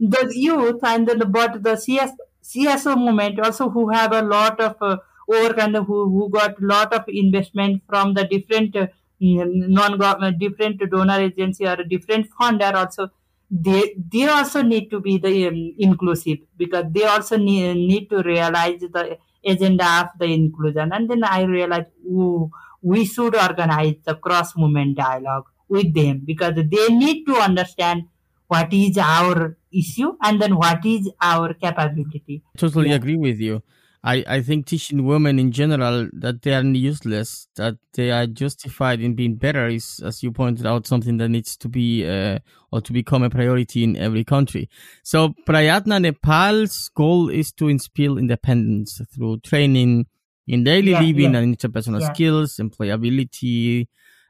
the 0.00 0.32
youth 0.34 0.82
and 0.82 1.06
the, 1.08 1.26
but 1.26 1.62
the 1.62 1.76
CS, 1.76 2.12
CSO 2.42 2.96
movement 2.96 3.38
also 3.38 3.68
who 3.70 3.90
have 3.90 4.12
a 4.12 4.22
lot 4.22 4.58
of 4.60 4.76
uh, 4.80 4.96
work 5.28 5.58
and 5.58 5.76
who, 5.76 6.08
who 6.08 6.30
got 6.30 6.60
lot 6.60 6.92
of 6.92 7.04
investment 7.08 7.82
from 7.88 8.14
the 8.14 8.24
different 8.24 8.74
uh, 8.76 8.86
non-government, 9.20 10.38
different 10.38 10.80
donor 10.90 11.20
agency 11.20 11.66
or 11.66 11.76
different 11.84 12.26
fund 12.38 12.62
are 12.62 12.76
also 12.76 13.08
they 13.50 13.94
they 14.10 14.28
also 14.28 14.62
need 14.62 14.90
to 14.90 15.00
be 15.00 15.18
the 15.18 15.48
um, 15.48 15.74
inclusive 15.78 16.38
because 16.56 16.84
they 16.90 17.04
also 17.04 17.36
need, 17.36 17.74
need 17.74 18.08
to 18.08 18.22
realize 18.22 18.80
the 18.80 19.18
agenda 19.44 19.84
of 20.02 20.06
the 20.18 20.26
inclusion. 20.26 20.92
And 20.92 21.10
then 21.10 21.24
i 21.24 21.42
realized 21.42 21.88
ooh, 22.06 22.50
we 22.80 23.04
should 23.04 23.34
organize 23.34 23.96
the 24.04 24.14
cross 24.14 24.56
movement 24.56 24.96
dialogue 24.96 25.46
with 25.68 25.92
them 25.94 26.22
because 26.24 26.54
they 26.54 26.88
need 26.88 27.24
to 27.26 27.34
understand 27.34 28.04
what 28.46 28.72
is 28.72 28.96
our 28.98 29.56
issue 29.72 30.12
and 30.22 30.40
then 30.40 30.56
what 30.56 30.84
is 30.84 31.10
our 31.20 31.54
capability. 31.54 32.42
Totally 32.56 32.90
yeah. 32.90 32.96
agree 32.96 33.16
with 33.16 33.40
you. 33.40 33.62
I, 34.02 34.24
I 34.26 34.40
think 34.40 34.64
teaching 34.64 35.04
women 35.04 35.38
in 35.38 35.52
general 35.52 36.08
that 36.14 36.40
they 36.40 36.54
are 36.54 36.64
useless, 36.64 37.48
that 37.56 37.76
they 37.92 38.10
are 38.10 38.26
justified 38.26 39.00
in 39.02 39.14
being 39.14 39.34
better 39.34 39.66
is, 39.66 40.00
as 40.02 40.22
you 40.22 40.32
pointed 40.32 40.66
out, 40.66 40.86
something 40.86 41.18
that 41.18 41.28
needs 41.28 41.54
to 41.58 41.68
be 41.68 42.08
uh, 42.08 42.38
or 42.72 42.80
to 42.80 42.92
become 42.94 43.22
a 43.22 43.28
priority 43.28 43.84
in 43.84 43.96
every 43.96 44.24
country. 44.24 44.70
So 45.02 45.34
Prayatna 45.46 46.00
Nepal's 46.00 46.90
goal 46.94 47.28
is 47.28 47.52
to 47.52 47.68
instill 47.68 48.16
independence 48.16 49.02
through 49.14 49.40
training 49.40 50.06
in 50.46 50.64
daily 50.64 50.92
yeah, 50.92 51.00
living 51.00 51.34
yeah. 51.34 51.40
and 51.40 51.58
interpersonal 51.58 52.02
skills, 52.14 52.56
employability, 52.56 53.86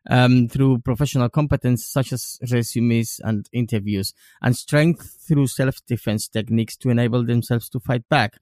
um, 0.08 0.48
through 0.48 0.78
professional 0.78 1.28
competence 1.28 1.86
such 1.86 2.12
as 2.12 2.38
resumes 2.50 3.20
and 3.24 3.48
interviews, 3.52 4.14
and 4.42 4.56
strength 4.56 5.18
through 5.26 5.46
self 5.46 5.84
defense 5.86 6.28
techniques 6.28 6.76
to 6.78 6.90
enable 6.90 7.24
themselves 7.24 7.68
to 7.68 7.80
fight 7.80 8.08
back. 8.08 8.38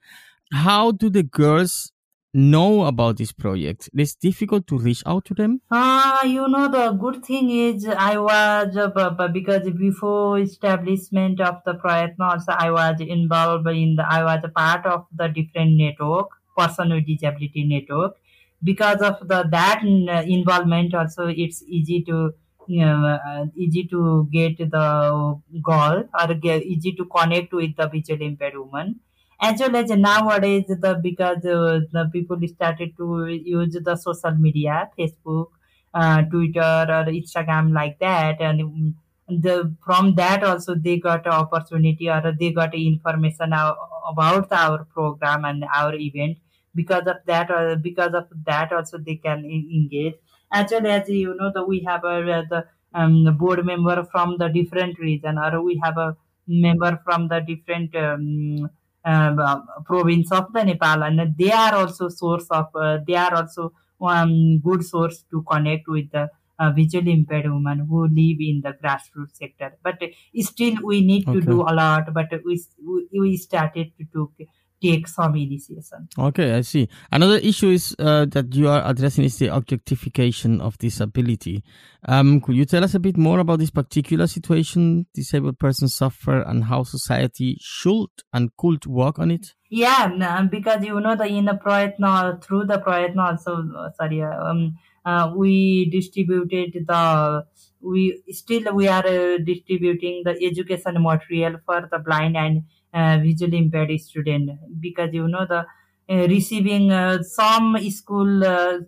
How 0.52 0.92
do 0.92 1.10
the 1.10 1.22
girls 1.22 1.92
know 2.34 2.84
about 2.84 3.16
this 3.16 3.32
project, 3.32 3.88
it's 3.94 4.14
difficult 4.14 4.66
to 4.66 4.78
reach 4.78 5.02
out 5.06 5.24
to 5.24 5.34
them? 5.34 5.60
Ah, 5.70 6.22
you 6.24 6.46
know, 6.48 6.68
the 6.68 6.92
good 6.92 7.24
thing 7.24 7.50
is 7.50 7.86
I 7.86 8.18
was, 8.18 8.76
uh, 8.76 9.28
because 9.32 9.68
before 9.70 10.38
establishment 10.38 11.40
of 11.40 11.56
the 11.64 11.74
Prayatna 11.74 12.32
also, 12.32 12.52
I 12.52 12.70
was 12.70 13.00
involved 13.00 13.66
in 13.68 13.96
the, 13.96 14.06
I 14.08 14.22
was 14.24 14.40
a 14.44 14.48
part 14.48 14.86
of 14.86 15.06
the 15.14 15.28
different 15.28 15.76
network, 15.76 16.28
person 16.56 16.90
with 16.90 17.06
disability 17.06 17.64
network. 17.64 18.16
Because 18.62 19.00
of 19.02 19.20
the 19.28 19.44
that 19.50 19.82
uh, 19.84 20.22
involvement 20.26 20.94
also, 20.94 21.28
it's 21.28 21.62
easy 21.62 22.02
to, 22.04 22.32
you 22.66 22.84
know, 22.84 23.06
uh, 23.06 23.46
easy 23.56 23.84
to 23.84 24.28
get 24.32 24.58
the 24.58 25.40
goal 25.62 26.04
or 26.20 26.34
get, 26.34 26.64
easy 26.64 26.92
to 26.92 27.04
connect 27.04 27.52
with 27.52 27.76
the 27.76 27.88
visually 27.88 28.26
impaired 28.26 28.56
woman. 28.58 29.00
As 29.40 29.60
well 29.60 29.76
as 29.76 29.90
nowadays 29.90 30.64
the 30.66 30.98
because 31.00 31.44
uh, 31.44 31.80
the 31.92 32.10
people 32.12 32.38
started 32.48 32.96
to 32.96 33.26
use 33.28 33.76
the 33.80 33.94
social 33.94 34.32
media 34.32 34.90
facebook 34.98 35.46
uh, 35.94 36.22
twitter 36.22 36.86
or 36.96 37.04
instagram 37.20 37.72
like 37.72 37.98
that 38.00 38.40
and 38.40 38.60
um, 38.62 38.96
the 39.28 39.72
from 39.84 40.14
that 40.16 40.42
also 40.42 40.74
they 40.74 40.98
got 40.98 41.26
opportunity 41.28 42.10
or 42.10 42.34
they 42.40 42.50
got 42.50 42.74
information 42.74 43.52
about 43.52 44.50
our 44.50 44.84
program 44.86 45.44
and 45.44 45.64
our 45.72 45.94
event 45.94 46.36
because 46.80 47.06
of 47.12 47.18
that 47.30 47.50
or 47.50 47.76
because 47.88 48.14
of 48.20 48.26
that 48.50 48.72
also 48.72 48.98
they 49.08 49.16
can 49.26 49.44
engage 49.44 50.16
as 50.52 50.70
well 50.72 50.86
as 50.96 51.08
you 51.08 51.34
know 51.38 51.50
the 51.54 51.64
we 51.72 51.78
have 51.90 52.04
a 52.04 52.16
the 52.52 52.60
um, 52.94 53.36
board 53.40 53.64
member 53.70 53.96
from 54.12 54.38
the 54.38 54.48
different 54.48 54.98
region 54.98 55.38
or 55.38 55.62
we 55.62 55.80
have 55.84 55.98
a 55.98 56.16
member 56.48 56.98
from 57.04 57.28
the 57.28 57.40
different 57.40 57.94
um, 57.94 58.68
um, 59.04 59.38
uh, 59.38 59.60
province 59.84 60.32
of 60.32 60.52
the 60.52 60.64
Nepal, 60.64 61.02
and 61.02 61.36
they 61.38 61.52
are 61.52 61.74
also 61.74 62.08
source 62.08 62.46
of 62.50 62.66
uh, 62.74 62.98
they 63.06 63.14
are 63.14 63.34
also 63.34 63.72
one 63.98 64.60
good 64.64 64.84
source 64.84 65.24
to 65.30 65.42
connect 65.50 65.88
with 65.88 66.10
the 66.10 66.28
uh, 66.58 66.70
visually 66.72 67.12
impaired 67.12 67.46
women 67.46 67.86
who 67.88 68.02
live 68.04 68.38
in 68.40 68.60
the 68.62 68.74
grassroots 68.82 69.36
sector. 69.36 69.76
But 69.82 70.02
uh, 70.02 70.08
still, 70.40 70.76
we 70.82 71.04
need 71.04 71.26
to 71.26 71.40
do 71.40 71.62
a 71.62 71.72
lot. 71.72 72.12
But 72.12 72.28
we 72.44 72.60
we 72.86 73.08
we 73.18 73.36
started 73.36 73.92
to, 73.98 74.04
to 74.12 74.46
take 74.80 75.08
some 75.08 75.36
initiation. 75.36 76.08
Okay, 76.18 76.54
I 76.54 76.60
see. 76.62 76.88
Another 77.10 77.36
issue 77.36 77.70
is 77.70 77.94
uh, 77.98 78.26
that 78.26 78.54
you 78.54 78.68
are 78.68 78.82
addressing 78.84 79.24
is 79.24 79.38
the 79.38 79.48
objectification 79.48 80.60
of 80.60 80.78
disability. 80.78 81.62
Um, 82.06 82.40
could 82.40 82.56
you 82.56 82.64
tell 82.64 82.84
us 82.84 82.94
a 82.94 83.00
bit 83.00 83.16
more 83.16 83.40
about 83.40 83.58
this 83.58 83.70
particular 83.70 84.26
situation 84.26 85.06
disabled 85.14 85.58
persons 85.58 85.94
suffer 85.94 86.40
and 86.42 86.64
how 86.64 86.84
society 86.84 87.58
should 87.60 88.10
and 88.32 88.56
could 88.56 88.86
work 88.86 89.18
on 89.18 89.30
it? 89.30 89.54
Yeah, 89.70 90.42
because 90.50 90.84
you 90.84 90.98
know 91.00 91.16
the 91.16 91.26
in 91.26 91.44
the 91.46 91.52
Prayatna 91.52 92.42
through 92.42 92.66
the 92.66 92.78
Prayatna 92.78 93.30
also 93.30 93.64
uh, 93.76 93.90
sorry 93.92 94.22
um 94.22 94.78
uh, 95.04 95.32
we 95.36 95.88
distributed 95.90 96.86
the 96.86 97.44
we 97.80 98.22
still 98.30 98.74
we 98.74 98.88
are 98.88 99.06
uh, 99.06 99.38
distributing 99.44 100.22
the 100.24 100.34
education 100.44 101.02
material 101.02 101.56
for 101.64 101.88
the 101.90 101.98
blind 101.98 102.36
and 102.36 102.58
uh, 102.58 102.60
visually 102.92 103.58
impaired 103.58 104.00
student 104.00 104.50
because 104.80 105.10
you 105.12 105.28
know 105.28 105.46
the 105.46 105.64
uh, 106.10 106.26
receiving 106.28 106.90
uh, 106.90 107.22
some 107.22 107.76
school 107.90 108.44
uh, 108.44 108.78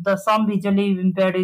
the 0.00 0.16
some 0.16 0.46
visually 0.46 0.90
impaired 0.90 1.36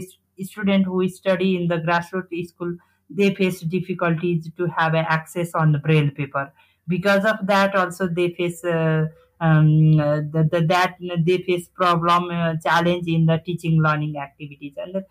student 0.43 0.85
who 0.85 1.09
study 1.09 1.57
in 1.57 1.67
the 1.69 1.77
grassroots 1.77 2.47
school 2.47 2.77
they 3.11 3.35
face 3.35 3.61
difficulties 3.61 4.51
to 4.57 4.67
have 4.67 4.95
access 4.95 5.55
on 5.55 5.73
the 5.73 5.79
braille 5.79 6.11
paper. 6.11 6.53
Because 6.87 7.25
of 7.25 7.47
that 7.47 7.75
also 7.75 8.09
they 8.09 8.31
face 8.31 8.65
uh, 8.65 9.07
um, 9.41 9.99
uh, 10.01 10.17
the, 10.17 10.49
the, 10.51 10.67
that 10.69 10.97
they 11.25 11.39
face 11.39 11.69
problem 11.69 12.31
uh, 12.31 12.55
challenge 12.63 13.07
in 13.07 13.27
the 13.27 13.41
teaching 13.45 13.83
learning 13.83 14.17
activities. 14.19 14.75
And 14.77 14.95
then 14.95 15.05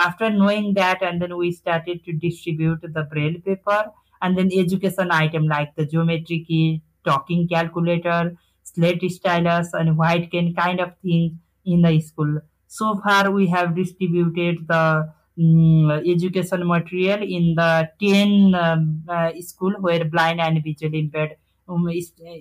after 0.00 0.30
knowing 0.30 0.74
that 0.74 1.02
and 1.02 1.20
then 1.20 1.36
we 1.36 1.52
started 1.52 2.04
to 2.04 2.12
distribute 2.12 2.80
the 2.82 3.02
braille 3.02 3.40
paper 3.44 3.86
and 4.24 4.38
then 4.38 4.50
education 4.64 5.10
item 5.10 5.46
like 5.54 5.74
the 5.76 5.84
geometry 5.84 6.38
kit 6.48 6.80
talking 7.08 7.46
calculator 7.46 8.36
slate 8.62 9.04
stylus 9.16 9.72
and 9.74 9.96
white 9.98 10.30
cane 10.30 10.54
kind 10.54 10.80
of 10.80 10.96
thing 11.02 11.38
in 11.64 11.82
the 11.82 12.00
school. 12.00 12.40
So 12.66 13.00
far 13.04 13.30
we 13.30 13.46
have 13.48 13.76
distributed 13.76 14.66
the 14.66 15.12
mm, 15.38 16.12
education 16.14 16.66
material 16.66 17.22
in 17.22 17.54
the 17.54 17.90
10 18.00 18.54
um, 18.54 19.04
uh, 19.08 19.32
school 19.40 19.74
where 19.80 20.04
blind 20.04 20.40
and 20.40 20.62
visually 20.64 21.00
impaired 21.00 21.36
um, 21.68 21.88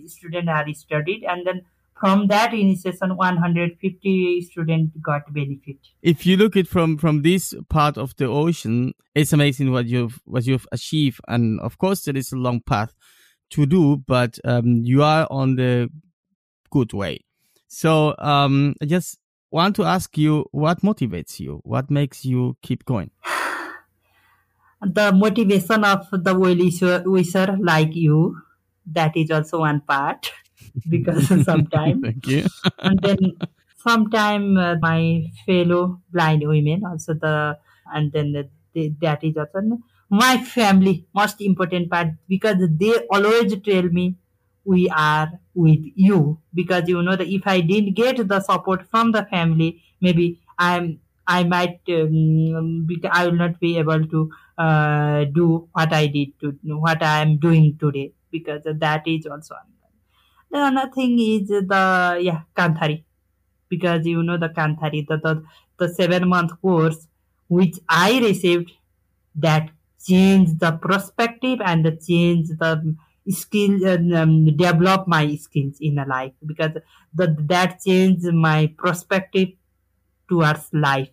students 0.07 0.49
are 0.49 0.73
studied. 0.73 1.23
And 1.23 1.45
then 1.45 1.61
from 2.03 2.27
that 2.27 2.53
initiation 2.53 3.15
150 3.15 4.41
students 4.41 4.97
got 5.01 5.21
benefit 5.33 5.77
If 6.01 6.25
you 6.25 6.35
look 6.35 6.57
it 6.57 6.67
from 6.67 6.97
from 6.97 7.21
this 7.21 7.53
part 7.69 7.97
of 7.97 8.13
the 8.17 8.25
ocean, 8.25 8.91
it's 9.15 9.31
amazing 9.31 9.71
what 9.71 9.85
you've 9.85 10.19
what 10.25 10.45
you've 10.45 10.67
achieved, 10.73 11.21
and 11.29 11.61
of 11.61 11.77
course 11.77 12.03
there 12.03 12.17
is 12.17 12.33
a 12.33 12.35
long 12.35 12.59
path 12.59 12.93
to 13.51 13.65
do, 13.65 14.03
but 14.05 14.37
um, 14.43 14.81
you 14.83 15.01
are 15.01 15.27
on 15.31 15.55
the 15.55 15.89
good 16.71 16.91
way. 16.91 17.19
So 17.69 18.15
um, 18.19 18.75
I 18.81 18.85
just 18.85 19.17
want 19.49 19.77
to 19.77 19.85
ask 19.85 20.17
you, 20.17 20.45
what 20.51 20.81
motivates 20.81 21.39
you? 21.39 21.61
What 21.63 21.89
makes 21.89 22.25
you 22.25 22.57
keep 22.61 22.83
going? 22.83 23.11
the 24.81 25.13
motivation 25.13 25.85
of 25.85 26.09
the 26.11 26.37
well 26.37 27.03
wisher, 27.05 27.57
like 27.61 27.95
you 27.95 28.41
that 28.91 29.15
is 29.15 29.31
also 29.31 29.59
one 29.59 29.79
part 29.79 30.33
because 30.89 31.27
sometimes 31.45 32.01
Thank 32.03 32.27
you. 32.27 32.45
and 32.79 32.99
then 32.99 33.17
sometime 33.77 34.57
uh, 34.57 34.75
my 34.81 35.25
fellow 35.45 36.01
blind 36.11 36.47
women 36.47 36.83
also 36.85 37.13
the 37.13 37.57
and 37.93 38.11
then 38.11 38.31
the, 38.31 38.49
the, 38.73 38.93
that 39.01 39.23
is 39.23 39.35
also 39.37 39.79
my 40.09 40.37
family 40.37 41.05
most 41.13 41.41
important 41.41 41.89
part 41.89 42.07
because 42.27 42.57
they 42.59 42.93
always 43.09 43.55
tell 43.61 43.83
me 43.83 44.15
we 44.65 44.89
are 44.89 45.31
with 45.53 45.83
you. 45.95 46.39
Because 46.53 46.87
you 46.87 47.01
know 47.01 47.15
that 47.15 47.27
if 47.27 47.45
i 47.45 47.59
didn't 47.61 47.93
get 47.93 48.27
the 48.27 48.39
support 48.39 48.87
from 48.89 49.11
the 49.11 49.25
family 49.25 49.81
maybe 50.01 50.39
i'm 50.57 50.99
i 51.27 51.43
might 51.43 51.79
um, 51.89 52.87
i 53.11 53.25
will 53.25 53.35
not 53.35 53.59
be 53.59 53.77
able 53.77 54.05
to 54.07 54.29
uh, 54.57 55.25
do 55.25 55.67
what 55.71 55.93
i 55.93 56.07
did 56.07 56.39
to 56.39 56.57
what 56.63 57.01
i 57.01 57.21
am 57.21 57.37
doing 57.37 57.77
today. 57.79 58.13
Because 58.31 58.63
that 58.65 59.07
is 59.07 59.27
also 59.27 59.55
the 60.53 60.65
another 60.67 60.91
thing 60.97 61.17
is 61.19 61.49
the 61.49 61.83
yeah 62.27 62.41
kanthari 62.57 63.03
because 63.69 64.05
you 64.05 64.23
know 64.23 64.37
the 64.37 64.49
kanthari 64.59 65.01
the 65.07 65.17
the, 65.25 65.33
the 65.79 65.89
seven 65.99 66.27
month 66.35 66.53
course 66.61 67.07
which 67.47 67.79
i 67.89 68.19
received 68.19 68.71
that 69.35 69.69
changed 70.07 70.59
the 70.59 70.71
perspective 70.87 71.59
and 71.71 71.85
the 71.85 71.95
change 72.09 72.49
the 72.63 72.95
skill 73.29 73.85
and 73.85 74.13
um, 74.15 74.45
develop 74.57 75.07
my 75.07 75.35
skills 75.35 75.77
in 75.79 75.97
a 75.97 76.05
life. 76.05 76.33
Because 76.45 76.71
the, 77.13 77.35
that 77.47 77.79
changed 77.85 78.25
my 78.25 78.73
perspective 78.77 79.49
towards 80.29 80.67
life. 80.73 81.09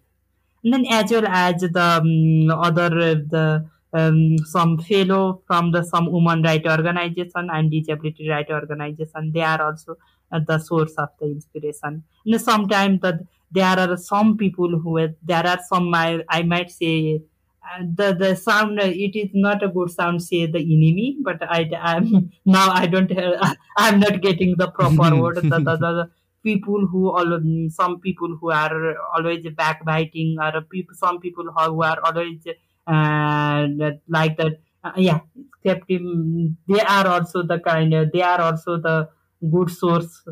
And 0.64 0.72
then 0.74 0.87
as 0.90 1.11
well 1.11 1.26
as 1.26 1.61
the 1.61 1.81
um, 1.81 2.50
other 2.50 2.98
uh, 2.98 3.14
the 3.14 3.70
um, 3.92 4.38
some 4.38 4.79
fellow 4.79 5.42
from 5.46 5.72
the 5.72 5.83
some 5.83 6.11
women 6.12 6.42
right 6.42 6.64
organization 6.66 7.48
and 7.53 7.70
disability 7.70 8.29
right 8.29 8.48
organization 8.50 9.33
they 9.35 9.42
are 9.42 9.62
also 9.62 9.96
uh, 10.33 10.40
the 10.46 10.59
source 10.59 10.94
of 10.94 11.09
the 11.20 11.26
inspiration. 11.26 12.05
And 12.24 12.40
sometimes 12.40 13.00
that 13.00 13.20
there 13.50 13.66
are 13.66 13.96
some 13.96 14.37
people 14.37 14.79
who 14.79 15.09
there 15.22 15.46
are 15.46 15.59
some 15.68 15.92
I, 15.92 16.22
I 16.29 16.42
might 16.42 16.70
say 16.70 17.22
uh, 17.64 17.83
the 17.94 18.14
the 18.14 18.37
sound 18.37 18.81
uh, 18.81 18.85
it 18.85 19.16
is 19.16 19.31
not 19.35 19.62
a 19.62 19.68
good 19.68 19.90
sound 19.90 20.22
say 20.22 20.46
the 20.46 20.61
enemy 20.61 21.16
but 21.20 21.42
i 21.42 21.68
i'm 21.83 22.31
now 22.46 22.70
i 22.70 22.87
don't 22.87 23.11
uh, 23.16 23.55
i'm 23.76 24.00
not 24.00 24.22
getting 24.22 24.55
the 24.57 24.68
proper 24.70 25.14
word. 25.20 25.37
The, 25.37 25.42
the, 25.42 25.76
the, 25.76 26.11
people 26.42 26.87
who 26.87 27.11
all 27.11 27.38
some 27.68 28.00
people 28.00 28.38
who 28.40 28.50
are 28.50 28.96
always 29.14 29.44
backbiting 29.55 30.38
or 30.40 30.62
people 30.62 30.94
some 30.94 31.20
people 31.20 31.44
who 31.44 31.83
are 31.83 31.98
always 32.03 32.46
uh, 32.94 33.61
that- 33.81 34.00
like 34.09 34.37
that 34.38 34.55
uh, 34.85 34.92
yeah 34.96 35.20
um, 35.68 36.57
they 36.68 36.81
are 36.81 37.07
also 37.07 37.42
the 37.42 37.59
kind 37.61 37.94
of 37.94 38.11
they 38.12 38.22
are 38.22 38.40
also 38.40 38.76
the 38.79 39.09
good 39.55 39.70
source 39.70 40.22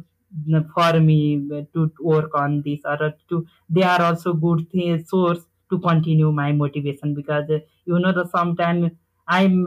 for 0.75 1.01
me 1.01 1.49
to 1.75 1.91
work 2.01 2.31
on 2.35 2.63
this 2.65 2.81
or 2.85 3.15
to 3.29 3.47
they 3.69 3.83
are 3.83 4.03
also 4.03 4.33
good 4.35 4.67
source 5.07 5.41
to 5.71 5.79
continue 5.81 6.31
my 6.33 6.53
motivation 6.53 7.15
because 7.15 7.49
uh, 7.51 7.59
you 7.87 7.99
know 7.99 8.13
the 8.13 8.27
sometimes 8.29 8.91
i'm 9.27 9.67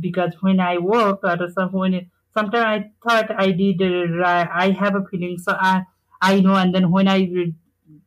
because 0.00 0.32
when 0.40 0.60
i 0.60 0.78
work 0.78 1.20
or 1.22 1.36
some 1.50 1.72
when 1.72 2.10
sometimes 2.34 2.64
I 2.64 2.90
thought 3.08 3.30
I 3.36 3.50
did 3.52 3.80
uh. 3.82 4.46
I 4.52 4.70
have 4.78 4.94
a 4.94 5.02
feeling, 5.10 5.38
so 5.38 5.56
I 5.58 5.82
I 6.20 6.40
know, 6.40 6.54
and 6.54 6.72
then 6.74 6.90
when 6.90 7.08
I 7.08 7.26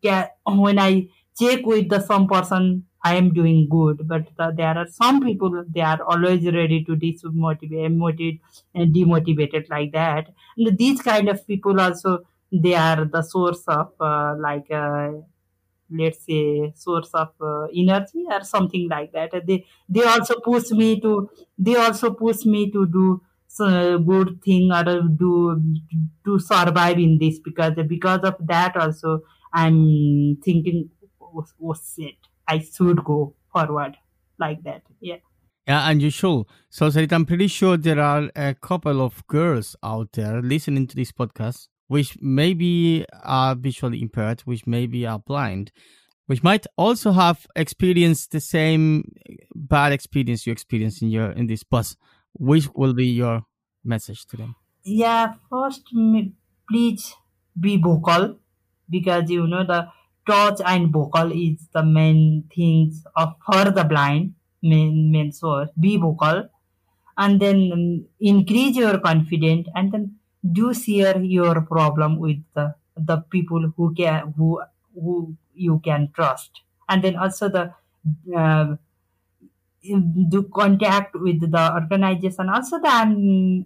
get 0.02 0.38
when 0.46 0.80
I 0.80 1.08
check 1.40 1.66
with 1.66 1.90
the 1.90 2.00
some 2.00 2.28
person, 2.28 2.86
I 3.04 3.16
am 3.16 3.34
doing 3.34 3.68
good. 3.70 4.08
But 4.08 4.28
the, 4.38 4.54
there 4.56 4.78
are 4.78 4.88
some 4.88 5.22
people 5.22 5.64
they 5.68 5.82
are 5.82 6.02
always 6.04 6.46
ready 6.46 6.84
to 6.86 6.96
demotivate, 6.96 7.96
motivate, 7.96 8.42
and 8.76 8.94
demotivated 8.96 9.70
like 9.70 9.92
that. 9.94 10.28
And 10.58 10.78
these 10.78 11.02
kind 11.02 11.30
of 11.30 11.46
people 11.48 11.80
also 11.80 12.20
they 12.52 12.76
are 12.76 13.06
the 13.06 13.22
source 13.22 13.64
of 13.68 13.92
uh, 14.00 14.36
like 14.40 14.70
uh, 14.72 15.12
let's 15.90 16.26
say 16.26 16.72
source 16.76 17.10
of 17.14 17.30
uh, 17.42 17.66
energy 17.76 18.26
or 18.30 18.44
something 18.44 18.88
like 18.90 19.12
that 19.12 19.32
they 19.46 19.66
they 19.90 20.04
also 20.04 20.40
push 20.40 20.72
me 20.72 21.00
to 21.02 21.30
they 21.58 21.76
also 21.76 22.12
push 22.14 22.46
me 22.46 22.72
to 22.72 22.86
do 22.88 23.22
good 24.06 24.42
thing 24.44 24.72
or 24.72 24.84
do 25.24 25.62
to 26.26 26.40
survive 26.40 26.98
in 26.98 27.18
this 27.20 27.40
because 27.40 27.74
because 27.88 28.22
of 28.24 28.36
that 28.40 28.76
also 28.78 29.20
i'm 29.54 30.38
thinking 30.44 30.90
oh, 31.22 31.46
oh 31.64 31.74
shit 31.76 32.16
i 32.54 32.60
should 32.60 33.04
go 33.10 33.18
forward 33.54 33.98
like 34.46 34.64
that 34.70 34.82
yeah 35.10 35.22
Yeah, 35.68 35.90
and 35.90 36.02
you 36.02 36.10
should. 36.10 36.46
So, 36.78 36.90
I'm 37.16 37.26
pretty 37.26 37.48
sure 37.48 37.78
there 37.78 38.00
are 38.06 38.24
a 38.36 38.56
couple 38.68 39.02
of 39.02 39.20
girls 39.34 39.76
out 39.90 40.08
there 40.18 40.42
listening 40.54 40.88
to 40.88 40.96
this 41.00 41.12
podcast, 41.20 41.68
which 41.88 42.18
maybe 42.40 43.06
are 43.24 43.54
visually 43.68 44.02
impaired, 44.02 44.42
which 44.50 44.64
maybe 44.66 45.06
are 45.12 45.20
blind, 45.20 45.72
which 46.26 46.42
might 46.50 46.66
also 46.78 47.12
have 47.12 47.46
experienced 47.56 48.32
the 48.32 48.42
same 48.42 48.86
bad 49.54 49.94
experience 49.94 50.48
you 50.48 50.52
experienced 50.52 51.04
in 51.04 51.10
your 51.18 51.30
in 51.44 51.46
this 51.48 51.64
bus. 51.76 51.96
Which 52.50 52.68
will 52.74 52.96
be 53.04 53.08
your 53.22 53.46
message 53.94 54.26
to 54.32 54.38
them? 54.38 54.56
yeah 54.84 55.34
first 55.50 55.84
please 56.70 57.14
be 57.60 57.78
vocal 57.78 58.40
because 58.90 59.30
you 59.30 59.48
know 59.48 59.64
the 59.64 59.88
touch 60.26 60.62
and 60.66 60.92
vocal 60.92 61.32
is 61.32 61.68
the 61.74 61.84
main 61.84 62.44
things 62.56 63.04
of 63.16 63.34
for 63.46 63.72
the 63.72 63.84
blind 63.84 64.34
main 64.62 65.12
main 65.12 65.32
source 65.32 65.70
be 65.80 65.98
vocal. 65.98 66.50
And 67.18 67.40
then 67.40 68.06
increase 68.20 68.76
your 68.76 69.00
confidence 69.00 69.68
and 69.76 69.92
then 69.92 70.16
do 70.52 70.74
share 70.74 71.22
your 71.22 71.62
problem 71.62 72.18
with 72.18 72.38
the, 72.56 72.74
the 72.96 73.18
people 73.18 73.72
who 73.76 73.94
can 73.94 74.34
who 74.38 74.62
who 74.94 75.36
you 75.54 75.80
can 75.84 76.10
trust. 76.14 76.62
And 76.90 77.04
then 77.04 77.16
also 77.16 77.50
the 77.50 77.74
uh, 78.36 78.76
do 80.30 80.44
contact 80.54 81.16
with 81.16 81.52
the 81.52 81.74
organization. 81.74 82.50
Also 82.50 82.80
the 82.80 82.90
um, 82.90 83.66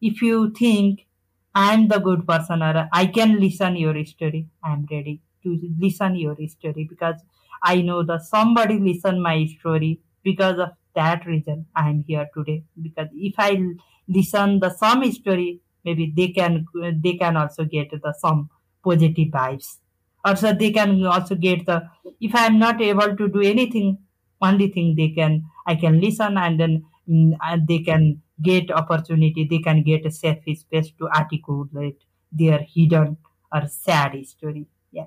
if 0.00 0.22
you 0.22 0.50
think 0.50 1.06
I'm 1.54 1.88
the 1.88 1.98
good 1.98 2.26
person 2.28 2.62
or 2.62 2.88
I 2.92 3.06
can 3.06 3.40
listen 3.40 3.76
your 3.76 4.04
story, 4.04 4.48
I'm 4.62 4.86
ready 4.90 5.22
to 5.46 5.74
listen 5.78 6.16
your 6.16 6.36
story 6.48 6.86
because 6.88 7.20
I 7.62 7.82
know 7.82 8.02
that 8.04 8.22
somebody 8.22 8.78
listen 8.78 9.22
my 9.22 9.46
story 9.58 10.00
because 10.22 10.58
of 10.58 10.70
that 10.94 11.26
reason 11.26 11.66
I'm 11.74 12.04
here 12.06 12.28
today. 12.34 12.64
Because 12.80 13.08
if 13.14 13.34
I 13.38 13.62
listen 14.08 14.60
the 14.60 14.70
some 14.70 15.10
story, 15.12 15.60
maybe 15.84 16.12
they 16.16 16.28
can 16.28 16.66
they 17.02 17.14
can 17.14 17.36
also 17.36 17.64
get 17.64 17.90
the 17.90 18.14
some 18.18 18.50
positive 18.84 19.28
vibes. 19.28 19.78
Also 20.24 20.52
they 20.52 20.72
can 20.72 21.04
also 21.06 21.34
get 21.34 21.66
the 21.66 21.82
if 22.20 22.34
I'm 22.34 22.58
not 22.58 22.80
able 22.80 23.16
to 23.16 23.28
do 23.28 23.40
anything, 23.40 23.98
only 24.42 24.68
thing 24.68 24.94
they 24.96 25.10
can 25.10 25.44
I 25.66 25.76
can 25.76 26.00
listen 26.00 26.36
and 26.36 26.60
then 26.60 26.84
mm, 27.08 27.36
and 27.42 27.66
they 27.68 27.80
can 27.80 28.22
get 28.42 28.70
opportunity 28.70 29.46
they 29.50 29.58
can 29.58 29.82
get 29.82 30.04
a 30.06 30.10
safe 30.10 30.44
space 30.58 30.92
to 30.98 31.08
articulate 31.08 32.02
their 32.30 32.58
hidden 32.74 33.16
or 33.52 33.66
sad 33.66 34.14
story 34.26 34.66
yeah 34.92 35.06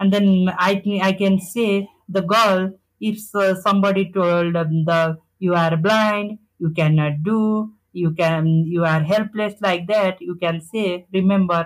and 0.00 0.12
then 0.12 0.48
i 0.58 0.74
can- 0.76 1.00
i 1.02 1.12
can 1.12 1.38
say 1.40 1.88
the 2.08 2.22
girl 2.22 2.70
if 3.00 3.18
uh, 3.34 3.54
somebody 3.54 4.04
told 4.12 4.56
um, 4.56 4.84
the 4.84 5.18
you 5.38 5.54
are 5.54 5.76
blind 5.76 6.38
you 6.58 6.70
cannot 6.70 7.22
do 7.22 7.72
you 7.92 8.10
can 8.12 8.46
you 8.74 8.84
are 8.84 9.02
helpless 9.02 9.54
like 9.60 9.86
that 9.86 10.20
you 10.20 10.34
can 10.36 10.60
say 10.60 11.06
remember 11.12 11.60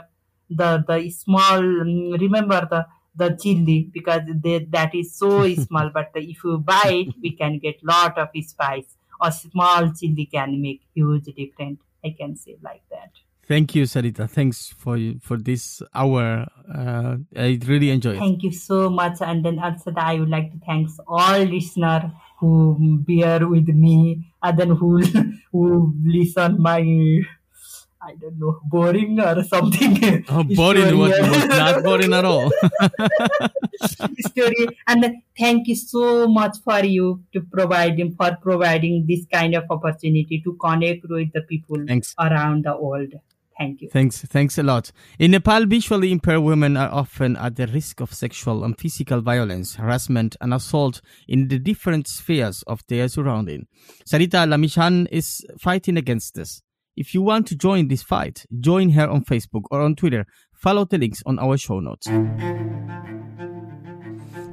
the 0.48 0.70
the 0.88 1.10
small 1.10 1.60
mm, 1.62 2.18
remember 2.20 2.60
the 2.72 2.86
the 3.14 3.36
chili 3.42 3.90
because 3.92 4.22
they, 4.44 4.58
that 4.70 4.94
is 4.94 5.16
so 5.16 5.52
small. 5.66 5.90
But 5.92 6.10
if 6.14 6.44
you 6.44 6.58
buy 6.58 6.88
it 7.04 7.14
we 7.22 7.32
can 7.36 7.58
get 7.58 7.82
lot 7.84 8.16
of 8.18 8.28
spice. 8.44 8.96
A 9.22 9.30
small 9.30 9.92
chili 9.92 10.24
can 10.26 10.62
make 10.62 10.80
huge 10.94 11.26
difference 11.40 11.80
i 12.02 12.08
can 12.18 12.34
say 12.36 12.56
like 12.62 12.82
that 12.90 13.12
Thank 13.50 13.74
you, 13.74 13.82
Sarita. 13.92 14.24
Thanks 14.30 14.58
for 14.82 14.94
for 15.26 15.36
this 15.36 15.82
hour. 15.92 16.46
Uh, 16.80 17.16
I 17.34 17.58
really 17.66 17.90
enjoyed 17.90 18.14
it. 18.16 18.20
thank 18.20 18.44
you 18.46 18.52
so 18.52 18.88
much 18.88 19.18
and 19.28 19.44
then 19.44 19.58
also 19.58 19.90
that 19.90 20.06
i 20.10 20.14
would 20.20 20.30
like 20.34 20.52
to 20.52 20.58
thanks 20.66 20.94
all 21.18 21.40
listeners 21.54 22.04
who 22.38 22.52
bear 23.08 23.38
with 23.54 23.66
me 23.84 23.96
and 24.44 24.54
then 24.58 24.70
who 24.80 24.90
who 25.52 25.62
listen 26.16 26.54
my 26.66 26.78
i 28.08 28.12
don't 28.22 28.38
know 28.38 28.52
boring 28.74 29.18
or 29.28 29.42
something 29.42 29.98
Oh, 30.36 30.44
boring! 30.60 30.96
Was 30.96 31.18
not 31.48 31.82
boring 31.88 32.14
at 32.20 32.24
all. 32.24 32.52
story 34.30 34.68
and 34.86 35.16
thank 35.38 35.66
you 35.68 35.74
so 35.74 36.28
much 36.28 36.56
for 36.64 36.84
you 36.84 37.06
to 37.32 37.40
providing 37.56 38.14
for 38.14 38.30
providing 38.48 39.06
this 39.08 39.26
kind 39.32 39.54
of 39.54 39.64
opportunity 39.70 40.40
to 40.46 40.54
connect 40.66 41.02
with 41.08 41.32
the 41.32 41.42
people 41.42 41.82
Thanks. 41.86 42.14
around 42.18 42.64
the 42.64 42.76
world 42.76 43.12
thank 43.60 43.82
you 43.82 43.90
Thanks, 43.90 44.22
thanks 44.22 44.56
a 44.58 44.62
lot. 44.62 44.90
In 45.18 45.32
Nepal, 45.32 45.66
visually 45.66 46.10
impaired 46.10 46.40
women 46.40 46.76
are 46.76 46.88
often 46.90 47.36
at 47.36 47.56
the 47.56 47.66
risk 47.66 48.00
of 48.00 48.14
sexual 48.14 48.64
and 48.64 48.78
physical 48.78 49.20
violence, 49.20 49.74
harassment, 49.74 50.34
and 50.40 50.54
assault 50.54 51.02
in 51.28 51.48
the 51.48 51.58
different 51.58 52.08
spheres 52.08 52.64
of 52.66 52.80
their 52.88 53.08
surrounding. 53.08 53.66
Sarita 54.08 54.46
Lamichhane 54.48 55.06
is 55.10 55.44
fighting 55.60 55.98
against 55.98 56.34
this. 56.34 56.62
If 56.96 57.14
you 57.14 57.22
want 57.22 57.46
to 57.48 57.56
join 57.56 57.88
this 57.88 58.02
fight, 58.02 58.46
join 58.58 58.90
her 58.90 59.08
on 59.08 59.24
Facebook 59.24 59.64
or 59.70 59.80
on 59.82 59.94
Twitter. 59.94 60.26
Follow 60.54 60.84
the 60.84 60.98
links 60.98 61.22
on 61.26 61.38
our 61.38 61.56
show 61.56 61.80
notes. 61.80 62.06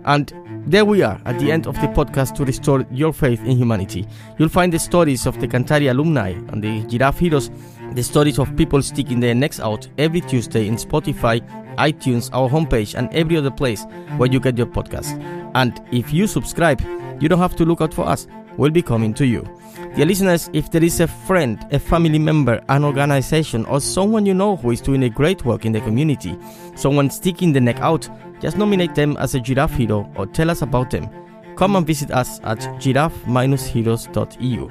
And 0.06 0.32
there 0.68 0.84
we 0.84 1.02
are 1.02 1.20
at 1.26 1.40
the 1.40 1.50
end 1.50 1.66
of 1.66 1.76
the 1.76 1.88
podcast 1.88 2.36
to 2.36 2.44
restore 2.44 2.86
your 2.92 3.14
faith 3.14 3.40
in 3.46 3.58
humanity. 3.58 4.06
You'll 4.38 4.50
find 4.50 4.72
the 4.72 4.80
stories 4.80 5.26
of 5.26 5.40
the 5.40 5.48
Kanthari 5.48 5.90
alumni 5.90 6.32
and 6.32 6.62
the 6.62 6.84
Giraffe 6.88 7.20
Heroes, 7.20 7.50
the 7.94 8.04
stories 8.04 8.38
of 8.38 8.54
people 8.58 8.82
sticking 8.82 9.22
their 9.22 9.34
necks 9.34 9.62
out 9.62 9.88
every 9.98 10.20
Tuesday 10.20 10.68
in 10.68 10.76
Spotify, 10.76 11.40
iTunes, 11.78 12.30
our 12.34 12.50
homepage, 12.50 12.96
and 12.96 13.10
every 13.14 13.38
other 13.38 13.50
place 13.52 13.86
where 14.18 14.30
you 14.30 14.42
get 14.42 14.58
your 14.58 14.68
podcast. 14.68 15.18
And 15.56 15.82
if 15.92 16.12
you 16.12 16.28
subscribe, 16.28 16.82
you 17.22 17.30
don't 17.30 17.40
have 17.40 17.56
to 17.56 17.66
look 17.66 17.80
out 17.80 17.94
for 17.94 18.06
us. 18.06 18.28
We'll 18.58 18.72
be 18.72 18.82
coming 18.82 19.14
to 19.16 19.26
you. 19.26 19.48
Dear 19.96 20.06
listeners, 20.06 20.50
if 20.52 20.70
there 20.72 20.84
is 20.84 21.00
a 21.00 21.08
friend, 21.08 21.66
a 21.72 21.80
family 21.80 22.20
member, 22.20 22.62
an 22.70 22.84
organization, 22.84 23.66
or 23.66 23.80
someone 23.80 24.26
you 24.26 24.34
know 24.34 24.58
who 24.58 24.72
is 24.72 24.82
doing 24.82 25.04
a 25.04 25.10
great 25.10 25.46
work 25.46 25.66
in 25.66 25.72
the 25.72 25.82
community, 25.82 26.38
someone 26.76 27.10
sticking 27.10 27.54
the 27.54 27.62
neck 27.62 27.80
out, 27.80 28.10
just 28.40 28.58
nominate 28.58 28.96
them 28.96 29.18
as 29.18 29.36
a 29.36 29.40
giraffe 29.40 29.76
hero 29.76 30.12
or 30.16 30.26
tell 30.28 30.50
us 30.50 30.62
about 30.62 30.90
them. 30.92 31.10
Come 31.56 31.76
and 31.76 31.86
visit 31.88 32.12
us 32.12 32.40
at 32.44 32.60
giraffe-heroes.eu. 32.80 34.70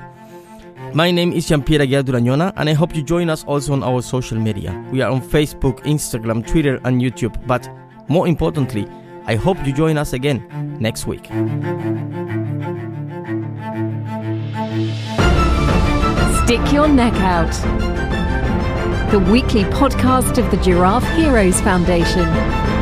My 0.95 1.11
name 1.11 1.33
is 1.33 1.49
Jean-Pierre 1.49 1.81
Aguiar 1.81 2.03
Durañona 2.03 2.53
and 2.57 2.69
I 2.69 2.75
hope 2.75 2.95
you 2.95 3.03
join 3.03 3.29
us 3.29 3.45
also 3.45 3.73
on 3.73 3.83
our 3.83 4.01
social 4.03 4.39
media. 4.39 4.73
We 4.93 5.03
are 5.03 5.11
on 5.11 5.21
Facebook, 5.21 5.81
Instagram, 5.81 6.47
Twitter 6.47 6.81
and 6.85 7.01
YouTube, 7.01 7.35
but 7.47 7.69
more 8.09 8.29
importantly, 8.29 8.87
I 9.27 9.35
hope 9.35 9.59
you 9.67 9.73
join 9.73 9.99
us 9.99 10.13
again 10.13 10.47
next 10.79 11.07
week. 11.07 11.25
Stick 16.45 16.73
Your 16.73 16.87
Neck 16.87 17.15
Out. 17.15 17.51
The 19.11 19.19
weekly 19.19 19.65
podcast 19.65 20.39
of 20.39 20.51
the 20.53 20.57
Giraffe 20.63 21.09
Heroes 21.17 21.61
Foundation. 21.61 22.76